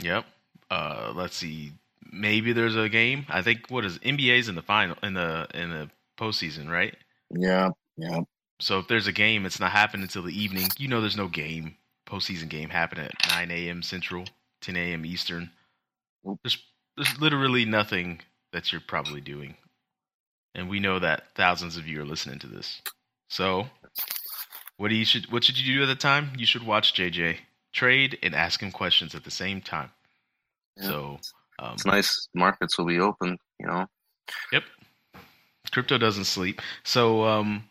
Yep. 0.00 0.24
Uh, 0.70 1.12
let's 1.14 1.36
see. 1.36 1.72
Maybe 2.10 2.52
there's 2.52 2.76
a 2.76 2.88
game. 2.88 3.26
I 3.28 3.42
think 3.42 3.66
what 3.68 3.84
is 3.84 3.98
NBA's 3.98 4.48
in 4.48 4.54
the 4.54 4.62
final 4.62 4.96
in 5.02 5.14
the 5.14 5.46
in 5.54 5.70
the 5.70 5.90
postseason, 6.18 6.68
right? 6.68 6.94
Yeah, 7.30 7.70
Yeah. 7.96 8.20
So 8.62 8.78
if 8.78 8.86
there's 8.86 9.08
a 9.08 9.12
game, 9.12 9.44
it's 9.44 9.58
not 9.58 9.72
happening 9.72 10.04
until 10.04 10.22
the 10.22 10.40
evening. 10.40 10.68
You 10.78 10.86
know, 10.86 11.00
there's 11.00 11.16
no 11.16 11.26
game, 11.26 11.74
postseason 12.06 12.48
game 12.48 12.68
happening 12.68 13.06
at 13.06 13.30
9 13.30 13.50
a.m. 13.50 13.82
Central, 13.82 14.24
10 14.60 14.76
a.m. 14.76 15.04
Eastern. 15.04 15.50
There's 16.44 16.62
there's 16.96 17.20
literally 17.20 17.64
nothing 17.64 18.20
that 18.52 18.70
you're 18.70 18.80
probably 18.80 19.20
doing, 19.20 19.56
and 20.54 20.68
we 20.68 20.78
know 20.78 21.00
that 21.00 21.34
thousands 21.34 21.76
of 21.76 21.88
you 21.88 22.00
are 22.00 22.04
listening 22.04 22.38
to 22.38 22.46
this. 22.46 22.80
So, 23.28 23.66
what 24.76 24.88
do 24.88 24.94
you 24.94 25.04
should 25.04 25.32
what 25.32 25.42
should 25.42 25.58
you 25.58 25.74
do 25.74 25.82
at 25.82 25.86
the 25.86 25.96
time? 25.96 26.30
You 26.38 26.46
should 26.46 26.64
watch 26.64 26.94
JJ 26.94 27.38
trade 27.72 28.16
and 28.22 28.32
ask 28.32 28.62
him 28.62 28.70
questions 28.70 29.16
at 29.16 29.24
the 29.24 29.30
same 29.32 29.60
time. 29.60 29.90
Yeah. 30.76 30.84
So 30.84 31.18
um, 31.58 31.72
It's 31.72 31.84
nice. 31.86 32.28
Markets 32.32 32.78
will 32.78 32.86
be 32.86 33.00
open. 33.00 33.38
You 33.58 33.66
know. 33.66 33.86
Yep. 34.52 34.62
Crypto 35.72 35.98
doesn't 35.98 36.24
sleep. 36.26 36.60
So, 36.84 37.24
um, 37.24 37.64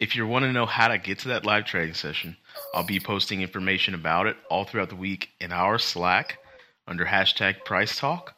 if 0.00 0.16
you 0.16 0.26
want 0.26 0.44
to 0.44 0.52
know 0.52 0.66
how 0.66 0.88
to 0.88 0.98
get 0.98 1.20
to 1.20 1.28
that 1.28 1.46
live 1.46 1.64
trading 1.64 1.94
session, 1.94 2.36
I'll 2.74 2.84
be 2.84 3.00
posting 3.00 3.42
information 3.42 3.94
about 3.94 4.26
it 4.26 4.36
all 4.50 4.64
throughout 4.64 4.88
the 4.90 4.96
week 4.96 5.30
in 5.40 5.52
our 5.52 5.78
Slack 5.78 6.38
under 6.86 7.04
hashtag 7.04 7.64
price 7.64 7.98
talk. 7.98 8.34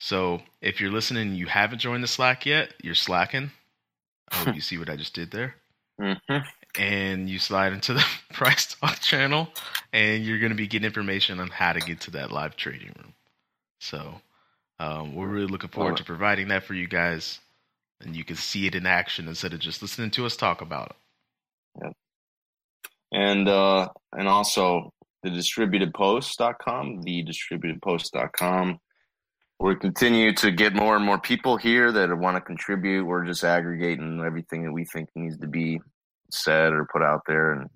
So, 0.00 0.42
if 0.60 0.80
you're 0.80 0.90
listening 0.90 1.28
and 1.28 1.36
you 1.38 1.46
haven't 1.46 1.78
joined 1.78 2.02
the 2.02 2.08
Slack 2.08 2.44
yet, 2.46 2.74
you're 2.82 2.94
slacking. 2.94 3.52
I 4.30 4.36
hope 4.36 4.54
you 4.54 4.60
see 4.60 4.78
what 4.78 4.90
I 4.90 4.96
just 4.96 5.14
did 5.14 5.30
there. 5.30 5.56
hmm 6.00 6.38
And 6.78 7.28
you 7.28 7.38
slide 7.38 7.72
into 7.72 7.94
the 7.94 8.04
price 8.32 8.74
talk 8.74 9.00
channel, 9.00 9.48
and 9.92 10.24
you're 10.24 10.38
going 10.38 10.50
to 10.52 10.56
be 10.56 10.66
getting 10.66 10.86
information 10.86 11.38
on 11.40 11.48
how 11.48 11.72
to 11.72 11.80
get 11.80 12.00
to 12.02 12.10
that 12.12 12.32
live 12.32 12.56
trading 12.56 12.92
room. 12.98 13.14
So, 13.80 14.20
um, 14.78 15.14
we're 15.14 15.28
really 15.28 15.46
looking 15.46 15.70
forward 15.70 15.96
to 15.98 16.04
providing 16.04 16.48
that 16.48 16.64
for 16.64 16.74
you 16.74 16.86
guys, 16.88 17.40
and 18.02 18.16
you 18.16 18.24
can 18.24 18.36
see 18.36 18.66
it 18.66 18.74
in 18.74 18.86
action 18.86 19.28
instead 19.28 19.52
of 19.52 19.60
just 19.60 19.82
listening 19.82 20.10
to 20.12 20.26
us 20.26 20.36
talk 20.36 20.60
about 20.60 20.90
it. 20.90 20.96
Yeah. 21.82 21.90
And 23.12 23.48
uh, 23.48 23.88
and 24.12 24.28
also 24.28 24.92
the 25.22 25.30
distributedpost.com, 25.30 27.02
the 27.02 27.24
distributedpost.com. 27.24 28.78
We 29.60 29.76
continue 29.76 30.34
to 30.34 30.50
get 30.50 30.74
more 30.74 30.96
and 30.96 31.04
more 31.04 31.20
people 31.20 31.56
here 31.56 31.92
that 31.92 32.18
want 32.18 32.36
to 32.36 32.40
contribute. 32.40 33.04
We're 33.04 33.24
just 33.24 33.44
aggregating 33.44 34.20
everything 34.24 34.64
that 34.64 34.72
we 34.72 34.84
think 34.86 35.08
needs 35.14 35.38
to 35.38 35.46
be 35.46 35.80
said 36.32 36.72
or 36.72 36.88
put 36.92 37.02
out 37.02 37.20
there, 37.28 37.52
and 37.52 37.70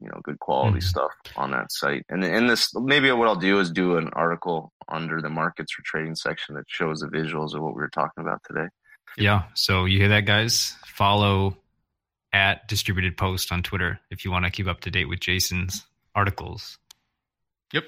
you 0.00 0.08
know, 0.08 0.20
good 0.24 0.40
quality 0.40 0.78
Mhm. 0.78 0.82
stuff 0.82 1.12
on 1.36 1.50
that 1.52 1.70
site. 1.70 2.04
And 2.08 2.24
in 2.24 2.46
this, 2.46 2.74
maybe 2.74 3.12
what 3.12 3.28
I'll 3.28 3.36
do 3.36 3.60
is 3.60 3.70
do 3.70 3.98
an 3.98 4.08
article 4.14 4.72
under 4.88 5.20
the 5.20 5.28
markets 5.28 5.72
for 5.72 5.82
trading 5.84 6.14
section 6.16 6.54
that 6.56 6.64
shows 6.68 7.00
the 7.00 7.06
visuals 7.06 7.54
of 7.54 7.62
what 7.62 7.74
we 7.74 7.80
were 7.82 7.90
talking 7.90 8.24
about 8.24 8.40
today. 8.44 8.66
Yeah. 9.16 9.44
So 9.54 9.84
you 9.84 9.98
hear 9.98 10.08
that, 10.10 10.24
guys? 10.24 10.74
Follow 10.86 11.56
at 12.32 12.68
Distributed 12.68 13.16
Post 13.16 13.50
on 13.52 13.62
Twitter 13.62 13.98
if 14.10 14.24
you 14.24 14.30
want 14.30 14.44
to 14.44 14.50
keep 14.50 14.66
up 14.66 14.80
to 14.80 14.90
date 14.90 15.06
with 15.08 15.20
Jason's 15.20 15.84
articles. 16.14 16.78
Yep. 17.72 17.84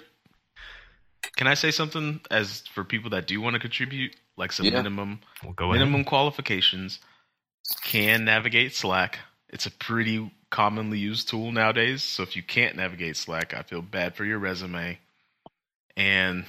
Can 1.37 1.47
I 1.47 1.55
say 1.55 1.71
something 1.71 2.21
as 2.31 2.61
for 2.75 2.85
people 2.85 3.11
that 3.11 3.27
do 3.27 3.41
want 3.41 3.55
to 3.55 3.61
contribute, 3.61 4.17
like 4.37 4.53
some 4.53 4.67
Yeah. 4.67 4.73
minimum 4.73 5.21
We'll 5.45 5.53
go 5.53 5.71
minimum 5.73 5.95
ahead. 5.95 6.07
qualifications? 6.07 6.99
Can 7.85 8.25
navigate 8.25 8.75
Slack. 8.75 9.19
It's 9.49 9.67
a 9.67 9.71
pretty 9.71 10.31
commonly 10.51 10.99
used 10.99 11.29
tool 11.29 11.53
nowadays. 11.53 12.03
So 12.03 12.23
if 12.23 12.35
you 12.37 12.43
can't 12.43 12.77
navigate 12.77 13.17
Slack, 13.17 13.55
I 13.55 13.63
feel 13.63 13.83
bad 13.83 14.17
for 14.17 14.25
your 14.25 14.39
resume, 14.39 14.99
and 15.97 16.45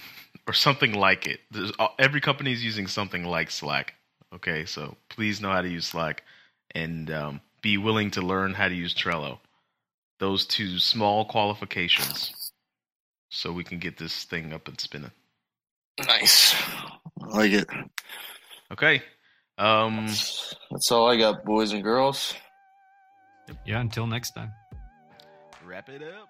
or 0.47 0.53
something 0.53 0.93
like 0.93 1.27
it. 1.27 1.39
There's 1.51 1.71
uh, 1.77 1.89
every 1.99 2.19
company 2.21 2.51
is 2.51 2.63
using 2.63 2.87
something 2.87 3.23
like 3.23 3.51
Slack. 3.51 3.93
Okay, 4.35 4.65
so 4.65 4.97
please 5.09 5.41
know 5.41 5.51
how 5.51 5.61
to 5.61 5.69
use 5.69 5.87
Slack, 5.87 6.23
and 6.71 7.11
um, 7.11 7.41
be 7.61 7.77
willing 7.77 8.11
to 8.11 8.21
learn 8.21 8.53
how 8.53 8.67
to 8.67 8.73
use 8.75 8.95
Trello. 8.95 9.37
Those 10.19 10.45
two 10.45 10.79
small 10.79 11.25
qualifications, 11.25 12.51
so 13.29 13.51
we 13.51 13.63
can 13.63 13.79
get 13.79 13.97
this 13.97 14.23
thing 14.23 14.53
up 14.53 14.67
and 14.67 14.79
spinning. 14.79 15.11
Nice, 15.99 16.55
I 17.21 17.27
like 17.27 17.51
it. 17.51 17.67
Okay. 18.71 19.03
Um, 19.57 20.07
That's 20.07 20.91
all 20.91 21.09
I 21.09 21.17
got, 21.17 21.45
boys 21.45 21.73
and 21.73 21.83
girls. 21.83 22.33
Yeah. 23.65 23.79
Until 23.81 24.07
next 24.07 24.31
time. 24.31 24.51
wrap 25.63 25.89
it 25.89 26.01
up. 26.01 26.29